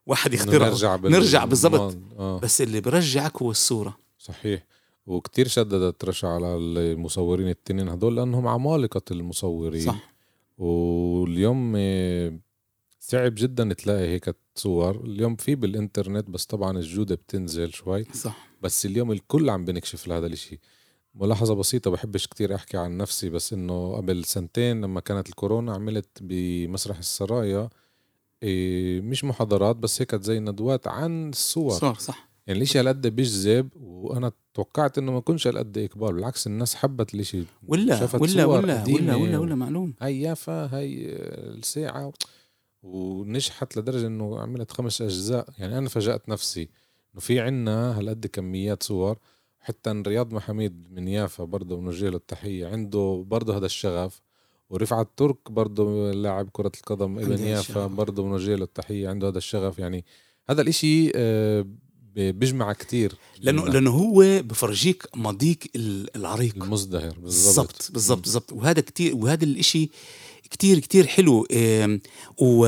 [0.06, 0.68] واحد إنه يخترعه.
[0.68, 1.96] نرجع بال- نرجع بالضبط.
[2.18, 2.38] آه.
[2.40, 3.96] بس اللي برجعك هو الصورة.
[4.18, 4.66] صحيح.
[5.06, 9.80] وكتير شددت رشا على المصورين التنين هدول لأنهم عمالقة المصورين.
[9.86, 10.14] صح.
[10.58, 11.72] واليوم
[13.00, 15.04] صعب جدا تلاقي هيك صور.
[15.04, 18.04] اليوم في بالإنترنت بس طبعا الجودة بتنزل شوي.
[18.14, 18.48] صح.
[18.62, 20.60] بس اليوم الكل عم بنكشف لهذا الإشي.
[21.14, 26.08] ملاحظة بسيطة بحبش كتير أحكي عن نفسي بس إنه قبل سنتين لما كانت الكورونا عملت
[26.20, 27.68] بمسرح السرايا
[29.00, 31.72] مش محاضرات بس هيك زي ندوات عن الصور.
[31.72, 32.28] صار صح.
[32.46, 37.44] يعني الإشي هالقد بيجذب وأنا توقعت إنه ما يكونش هالقد اقبال بالعكس الناس حبت الإشي.
[37.68, 39.16] ولا شافت ولا صور ولا قديمة.
[39.16, 39.94] ولا ولا ولا معلوم.
[40.00, 42.12] هاي يافا هاي الساعة
[42.82, 45.48] ونجحت لدرجة إنه عملت خمس أجزاء.
[45.58, 46.68] يعني أنا فاجأت نفسي
[47.14, 49.18] إنه في عنا هالقد كميات صور.
[49.60, 54.22] حتى رياض محميد من يافا برضه بنوجه له التحية عنده برضه هذا الشغف.
[54.70, 57.86] ورفعت ترك برضه لاعب كرة القدم إبن يافا.
[57.86, 59.78] برضه بنوجه له التحية عنده هذا الشغف.
[59.78, 60.04] يعني
[60.50, 61.66] هذا الإشي آه،
[62.16, 63.70] بيجمع كتير لأنه منا.
[63.72, 66.54] لأنه هو بفرجيك ماضيك ال- العريق.
[66.64, 67.90] المزدهر بالضبط.
[67.92, 69.90] بالضبط بالضبط وهذا كتير وهذا الإشي
[70.50, 71.46] كتير كتير حلو.
[72.38, 72.66] و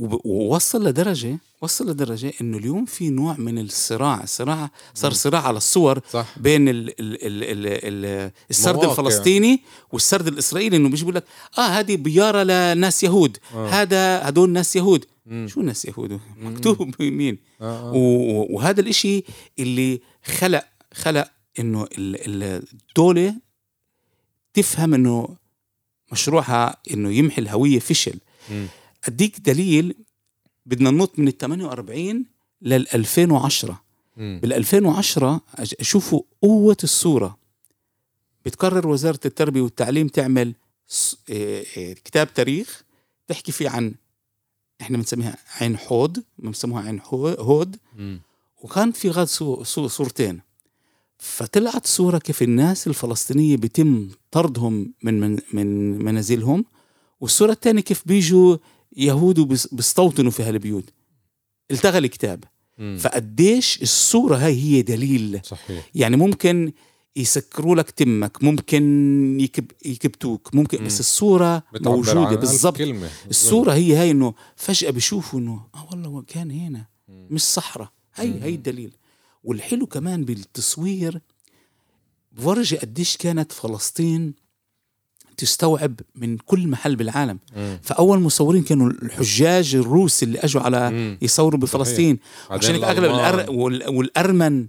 [0.00, 6.00] ووصل لدرجة وصل لدرجة إنه اليوم في نوع من الصراع صراع صار صراع على الصور
[6.10, 7.66] صح بين ال ال ال ال
[8.06, 8.90] ال السرد مواقع.
[8.90, 11.24] الفلسطيني والسرد الإسرائيلي إنه بيجي بيقول لك
[11.58, 13.68] آه هذه بيارة لناس يهود آه.
[13.68, 15.46] هذا هدول ناس يهود مم.
[15.48, 17.92] شو ناس يهود مكتوب مين آه آه.
[18.50, 19.24] وهذا الإشي
[19.58, 23.34] اللي خلق خلق إنه ال- ال- الدولة
[24.54, 25.28] تفهم إنه
[26.12, 28.18] مشروعها إنه يمحي الهوية فشل
[28.50, 28.66] مم.
[29.04, 29.94] أديك دليل
[30.66, 32.24] بدنا ننط من ال 48
[32.62, 33.82] لل 2010
[34.16, 34.40] مم.
[34.42, 37.38] بال 2010 أج- شوفوا قوة الصورة
[38.44, 40.54] بتقرر وزارة التربية والتعليم تعمل
[41.28, 42.82] إيه إيه كتاب تاريخ
[43.28, 43.94] تحكي فيه عن
[44.80, 47.76] إحنا بنسميها عين حوض بنسموها عين هود.
[48.62, 50.40] وكان في غاد صو- صو- صورتين
[51.18, 56.64] فطلعت صورة كيف الناس الفلسطينية بيتم طردهم من من, من منازلهم
[57.20, 58.56] والصورة الثانية كيف بيجوا
[58.96, 60.84] يهود وبيستوطنوا في هالبيوت
[61.70, 62.44] التغى الكتاب.
[62.98, 66.72] فقديش الصورة هاي هي دليل صحيح يعني ممكن
[67.16, 70.86] يسكروا لك تمك ممكن يكب يكبتوك ممكن مم.
[70.86, 72.80] بس الصورة موجودة بالضبط.
[73.28, 77.26] الصورة هي هاي إنه فجأة بيشوفوا إنه آه والله كان هنا مم.
[77.30, 78.42] مش صحراء هي مم.
[78.42, 78.92] هي الدليل
[79.44, 81.20] والحلو كمان بالتصوير
[82.32, 84.34] بورجي قديش كانت فلسطين
[85.40, 87.78] تستوعب من كل محل بالعالم مم.
[87.82, 91.18] فأول مصورين كانوا الحجاج الروس اللي أجوا على مم.
[91.22, 92.18] يصوروا بفلسطين
[92.50, 93.04] عشان أغلب.
[93.04, 93.50] الأر...
[93.50, 93.88] وال...
[93.88, 94.66] والأرمن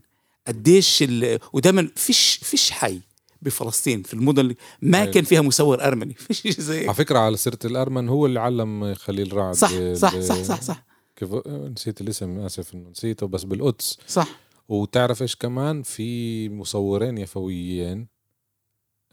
[0.47, 1.39] قديش ال...
[1.53, 2.99] ودائما فيش فيش حي
[3.41, 5.11] بفلسطين في المدن ما أيوة.
[5.11, 6.93] كان فيها مصور أرمني فيش زي على.
[6.93, 10.83] فكرة على سيرة الأرمن هو اللي علم خليل رعد صح ب- صح صح صح صح
[11.15, 14.27] كيف نسيت الاسم آسف إنه نسيته بس بالقدس صح
[14.69, 18.07] وتعرف إيش كمان في مصورين يفويين آه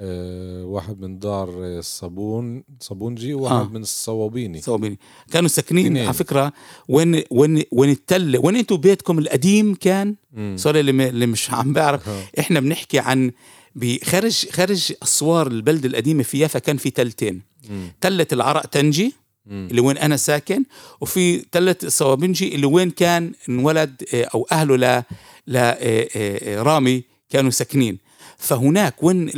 [0.00, 3.60] واحد من دار الصابون صابونجي وواحد آه.
[3.60, 3.68] آه.
[3.68, 4.98] من الصوابيني صوابيني
[5.30, 5.96] كانوا ساكنين.
[5.96, 6.52] على فكرة
[6.88, 10.14] وين وين وين التله وين أنتوا بيتكم القديم كان.
[10.56, 12.22] سوري اللي, مش عم بعرف آه.
[12.38, 13.32] إحنا بنحكي عن
[13.74, 17.92] بخارج خارج أسوار البلده القديمة في يافا كان في تلتين مم.
[18.00, 19.14] تلة العرق تنجي
[19.46, 19.68] مم.
[19.70, 20.64] اللي وين أنا ساكن
[21.00, 25.02] وفي تلة الصوابنجي اللي وين كان انولد آه، أو أهله ل
[25.46, 27.98] ل آه، آه، آه، رامي كانوا ساكنين
[28.38, 29.34] فهناك وين ال-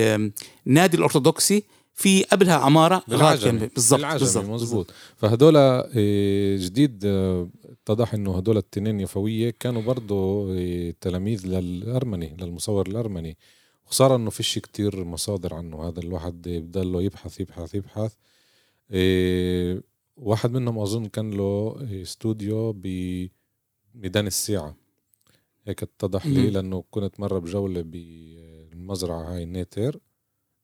[0.00, 0.32] ال-
[0.66, 1.62] النادي الأرثوذكسي
[1.94, 7.48] في قبلها عمارة بالعجمي بالضبط بالضبط مزبوط فهدول آه، جديد آه،
[7.84, 13.36] اتضح إنه هدول التنين يفوية كانوا برضو آه، تلاميذ للأرمني للمصور الأرمني.
[13.86, 15.88] خسارة إنه فيش كتير مصادر عنه.
[15.88, 18.12] هذا الواحد بضله يبحث يبحث يبحث.
[20.16, 24.76] واحد منهم أظن كان له استوديو بميدان الساعة.
[25.66, 26.50] هيك اتضح لي.
[26.50, 27.80] لأنه كنت مرة بجولة
[28.90, 30.00] بالمزرعة هاي نيتر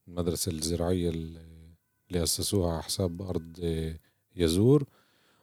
[0.09, 3.59] المدرسة الزراعية اللي أسسوها على حساب أرض
[4.37, 4.85] يزور.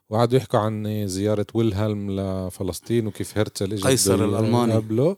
[0.10, 4.72] وقعدوا يحكوا عن زيارة ويلهلم لفلسطين وكيف هرتزل اجى قيصر الألماني.
[4.72, 5.18] يقابله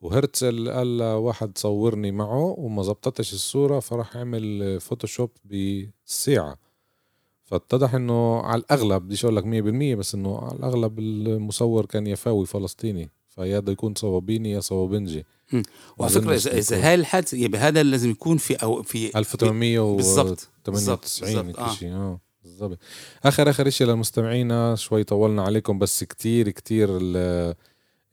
[0.00, 6.58] وهرتزل قال لواحد صورني معه وما زبطتش الصورة فراح عمل فوتوشوب بالساعة
[7.44, 12.46] فاتضح إنه على الأغلب بديش أقول لك 100% بس إنه على الأغلب المصور كان يفاوي
[12.46, 15.24] فلسطيني فيا بده يكون صوابيني يا صوابنجي.
[15.98, 21.74] وعلى فكرة اذا الحادثه يبقى هذا لازم يكون في أو في 1898 آه.
[21.74, 21.92] شيء.
[21.92, 22.20] آه.
[22.44, 22.78] بالضبط.
[23.24, 26.88] اخر آخر شيء لمستمعينا شوي طولنا عليكم بس كتير كتير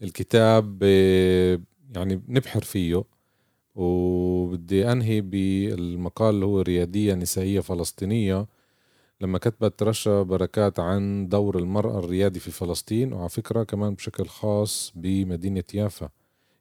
[0.02, 1.60] الكتاب آه،
[1.96, 3.04] يعني بنبحر فيه.
[3.76, 8.48] وبدي أنهي بالمقال اللي هو ريادية نسائية فلسطينية.
[9.22, 14.92] لما كتبت رشا بركات عن دور المرأة الريادي في فلسطين وعلى فكرة كمان بشكل خاص
[14.96, 16.10] بمدينة يافا.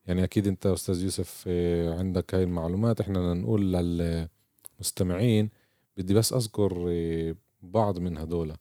[0.07, 3.01] يعني أكيد أنت أستاذ يوسف آه، عندك هاي المعلومات.
[3.01, 5.51] إحنا نقول للمستمعين
[5.97, 8.57] بدي بس أذكر آه، بعض من هدول.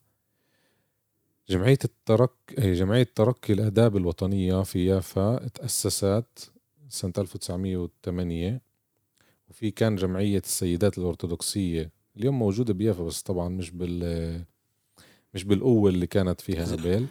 [1.49, 6.51] جمعية الترك آه، جمعية ترقي الآداب الوطنية في يافا تأسست
[6.89, 8.61] سنة 1908
[9.49, 11.91] وفي كان جمعية السيدات الأرثوذكسية.
[12.17, 14.45] اليوم موجودة بيافا بس طبعا مش بال
[15.33, 17.07] مش بالقوة اللي كانت فيها قبل.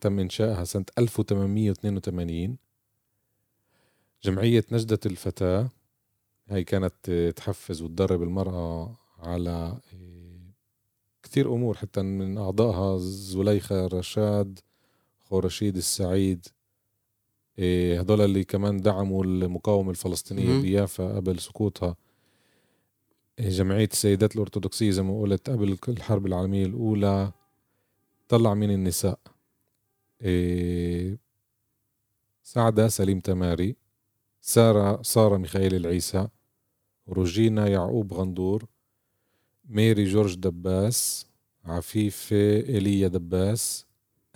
[0.00, 2.58] تم إنشائها سنة 1882
[4.24, 5.68] جمعية نجدة الفتاة
[6.48, 10.32] هاي كانت تحفز وتدرب المرأة على إيه
[11.22, 14.58] كثير أمور حتى من أعضائها زليخة رشاد
[15.20, 16.46] خورشيد السعيد
[17.58, 21.96] إيه هدول اللي كمان دعموا المقاومة الفلسطينية بيافا قبل سقوطها.
[23.38, 27.32] جمعية السيدات الأرثوذكسية زي ما قلت قبل الحرب العالمية الأولى
[28.28, 29.18] طلع من النساء.
[32.42, 33.76] سعدة سليم تماري.
[34.44, 36.28] سارة سارة ميخائيل العيسى
[37.08, 38.64] روجينا يعقوب غندور
[39.68, 41.26] ميري جورج دباس
[41.64, 43.86] عفيفة إيليا دباس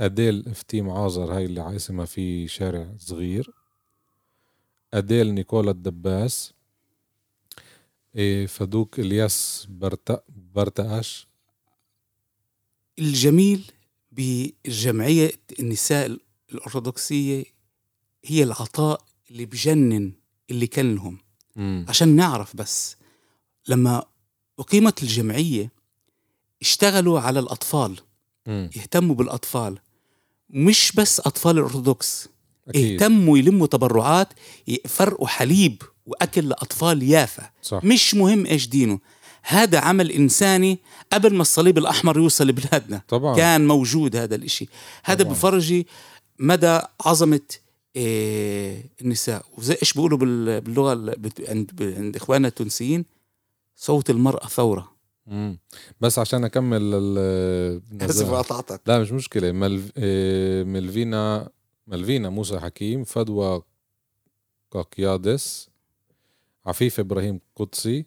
[0.00, 3.50] أديل إفتيم عازر هاي اللي اسمها في شارع صغير
[4.94, 6.52] أديل نيكولا الدباس
[8.16, 10.22] إيه فدوك إلياس برتا
[10.54, 11.26] برتاش
[12.98, 13.70] الجميل
[14.12, 16.18] بجمعية النساء
[16.52, 17.44] الأرثوذكسية
[18.24, 20.12] هي العطاء اللي بجنن
[20.50, 21.18] اللي كان لهم
[21.56, 21.86] مم.
[21.88, 22.96] عشان نعرف بس
[23.68, 24.04] لما
[24.58, 25.70] أقيمت الجمعية
[26.62, 27.96] اشتغلوا على الأطفال
[28.46, 28.70] مم.
[28.76, 29.78] يهتموا بالأطفال
[30.50, 32.28] مش بس أطفال الأرثوذكس
[32.68, 33.02] أكيد.
[33.02, 34.28] اهتموا يلموا تبرعات
[34.68, 37.84] يفرقوا حليب وأكل لأطفال يافا صح.
[37.84, 38.98] مش مهم إيش دينه
[39.42, 40.78] هذا عمل إنساني
[41.12, 44.68] قبل ما الصليب الأحمر يوصل لبلادنا طبعا كان موجود هذا الإشي
[45.04, 45.34] هذا طبعاً.
[45.34, 45.86] بفرجي
[46.38, 47.65] مدى عظمة إيه
[47.96, 49.44] النساء.
[49.58, 50.90] وزي إيش بيقولوا بال- باللغة
[51.48, 53.04] عند عند إخواننا التونسيين
[53.76, 54.92] صوت المرأة ثورة.
[55.26, 55.58] مم.
[56.00, 58.30] بس عشان أكمل ال- اسف.
[58.30, 59.52] قطعتك لا مش مشكلة.
[59.52, 59.82] مل...
[59.98, 61.48] إيه، ملفينا
[61.86, 63.62] ملفينا موسى حكيم فدوى
[64.70, 65.68] قاقيادس
[66.66, 68.04] عفيف إبراهيم قدسي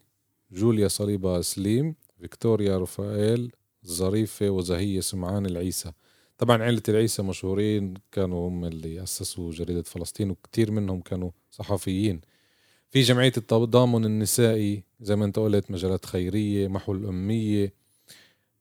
[0.52, 3.52] جوليا صليبة سليم فيكتوريا رفائيل
[3.86, 5.92] ظريفة وزهية سمعان العيسى.
[6.40, 12.20] طبعا عيلة العيسى مشهورين كانوا هم اللي أسسوا جريدة فلسطين وكتير منهم كانوا صحفيين.
[12.90, 17.74] في جمعية التضامن النسائي زي ما أنت قلت مجالات خيرية محو الأمية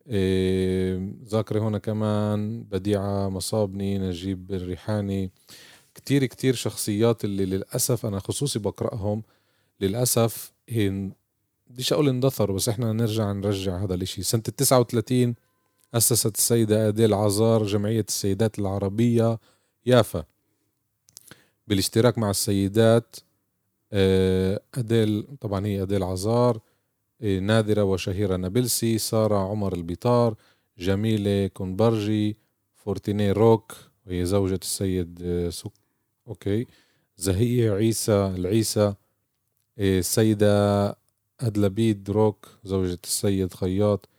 [0.07, 5.32] إيه، ذاكرة هنا كمان بديعة مصابني نجيب الريحاني.
[5.95, 9.23] كتير كتير شخصيات اللي للأسف أنا خصوصي بقرأهم
[9.82, 10.53] للأسف
[11.69, 14.23] بديش أقول اندثروا بس إحنا نرجع نرجع هذا الإشي.
[14.23, 15.36] سنة التسعة وثلاثين
[15.93, 19.39] أسست السيدة أديل عزار جمعية السيدات العربية
[19.85, 20.23] يافا
[21.67, 23.15] بالاشتراك مع السيدات
[23.93, 26.59] آه، أديل طبعا هي أديل عزار
[27.21, 30.35] آه، نادرة وشهيرة نابلسي سارة عمر البيطار
[30.77, 32.37] جميلة كونبرجي
[32.75, 33.75] فورتيني روك
[34.07, 35.71] وهي زوجة السيد آه، سك
[36.28, 36.67] okay
[37.17, 38.93] زهية عيسى العيسى
[39.79, 40.89] السيدة
[41.39, 44.09] أدلبيد روك زوجة السيد خياط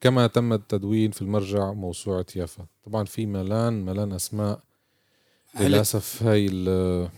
[0.00, 2.66] كما تم التدوين في المرجع موسوعة يافا.
[2.84, 4.60] طبعا في ملان ملان أسماء.
[5.60, 7.10] للأسف هاي ال-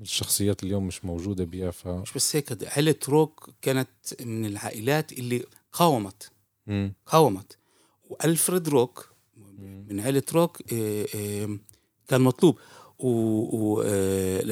[0.00, 1.92] الشخصيات اليوم مش موجودة بيافا.
[1.98, 3.88] مش بس هيك عائله روك كانت
[4.20, 6.30] من العائلات اللي قاومت؟
[6.66, 6.92] مم.
[7.06, 7.56] قاومت.
[8.10, 9.10] وألفريد روك
[9.88, 11.48] من عائلة روك آه،
[12.08, 12.58] كان مطلوب.
[12.98, 14.42] و و- آه،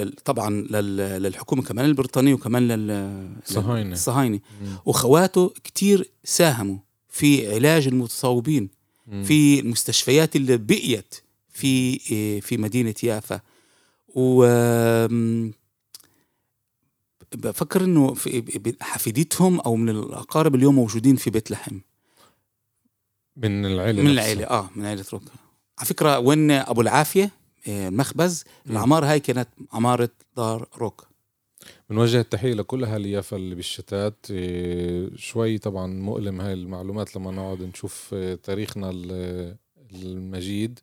[1.19, 3.93] للحكومة كمان البريطانية وكمان لل صهاينة.
[3.93, 4.77] الصهاينه مم.
[4.85, 6.79] واخواته كتير ساهموا.
[7.19, 8.69] في علاج المتصوبين
[9.07, 9.23] مم.
[9.23, 11.15] في المستشفيات اللي بقيت
[11.49, 13.41] في آه، في مدينة يافا
[14.09, 14.47] و
[17.35, 18.17] بفكر إنه
[18.81, 21.79] حفيدتهم أو من الأقارب اليوم موجودين في بيت لحم
[23.37, 24.11] من العيلة من.
[24.11, 25.23] العيلة آه من عيلة روك
[25.79, 27.31] على فكرة وين أبو العافية
[27.69, 28.73] آه، المخبز مم.
[28.73, 31.08] العماره هاي كانت عمارة دار روك
[31.91, 34.27] بنوجه التحية لكل أهالي يافا اللي بالشتات.
[34.31, 39.57] إيه، شوي طبعا مؤلم هاي المعلومات لما نقعد نشوف إيه، تاريخنا ال-
[39.95, 40.79] المجيد.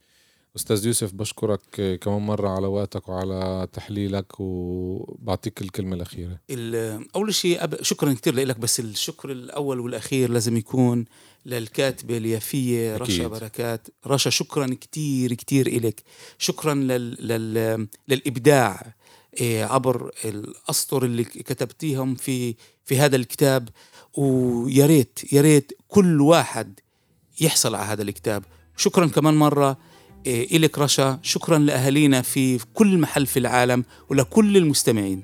[0.55, 6.39] أستاذ يوسف بشكرك آه، كمان مرة على وقتك وعلى تحليلك وبعطيك الكلمة الأخيرة.
[6.49, 11.05] ال- أول شيء شكرا كثير لك بس الشكر الأول والأخير لازم يكون
[11.45, 13.27] للكاتبة اليافية رشا.
[13.27, 13.87] بركات.
[14.07, 16.03] رشا شكرا كثير كثير إلك.
[16.37, 17.27] شكرا لل...
[17.27, 17.87] لل...
[18.07, 18.81] للإبداع.
[18.81, 18.95] إيه،
[19.41, 22.55] عبر الأسطر اللي كتبتيهم في
[22.85, 23.69] في هذا الكتاب.
[24.17, 26.79] ويا ريت يا ريت كل واحد
[27.41, 28.43] يحصل على هذا الكتاب.
[28.77, 29.77] شكرا كمان مرة
[30.25, 31.19] إيه، إلك رشا.
[31.21, 35.23] شكرا لأهالينا في كل محل في العالم ولكل المستمعين.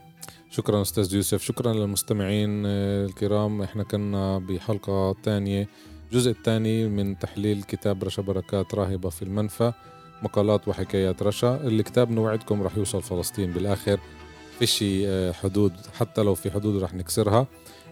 [0.52, 1.44] شكرا أستاذ يوسف.
[1.44, 3.62] شكرا للمستمعين آه، الكرام.
[3.62, 5.70] إحنا كنا بحلقة تانية.
[6.12, 9.74] الجزء الثاني من تحليل كتاب رشا بركات راهبة في المنفى.
[10.22, 11.56] مقالات وحكايات رشا.
[11.64, 14.00] الكتاب نوعدكم رح يوصل فلسطين بالآخر.
[14.60, 17.48] فيش آه، حدود حتى لو في حدود رح نكسرها.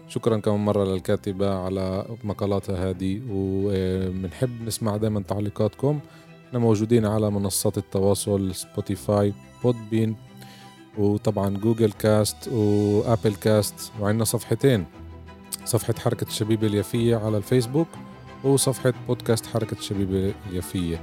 [0.08, 6.00] شكرا كمان مرة للكاتبة على مقالاتها هذه وبنحب نسمع دائما تعليقاتكم.
[6.48, 9.32] إحنا موجودين على منصات التواصل Spotify
[9.64, 10.16] Podbean
[10.98, 13.92] وطبعا Google Cast و Apple Cast.
[14.00, 14.86] وعندنا صفحتين.
[15.64, 17.88] صفحة حركة الشبيبة اليافية على الفيسبوك
[18.44, 21.00] وصفحة بودكاست حركة الشبيبة اليافية.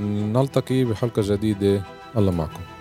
[0.00, 1.82] نلتقي بحلقة جديدة.
[2.16, 2.73] الله معكم.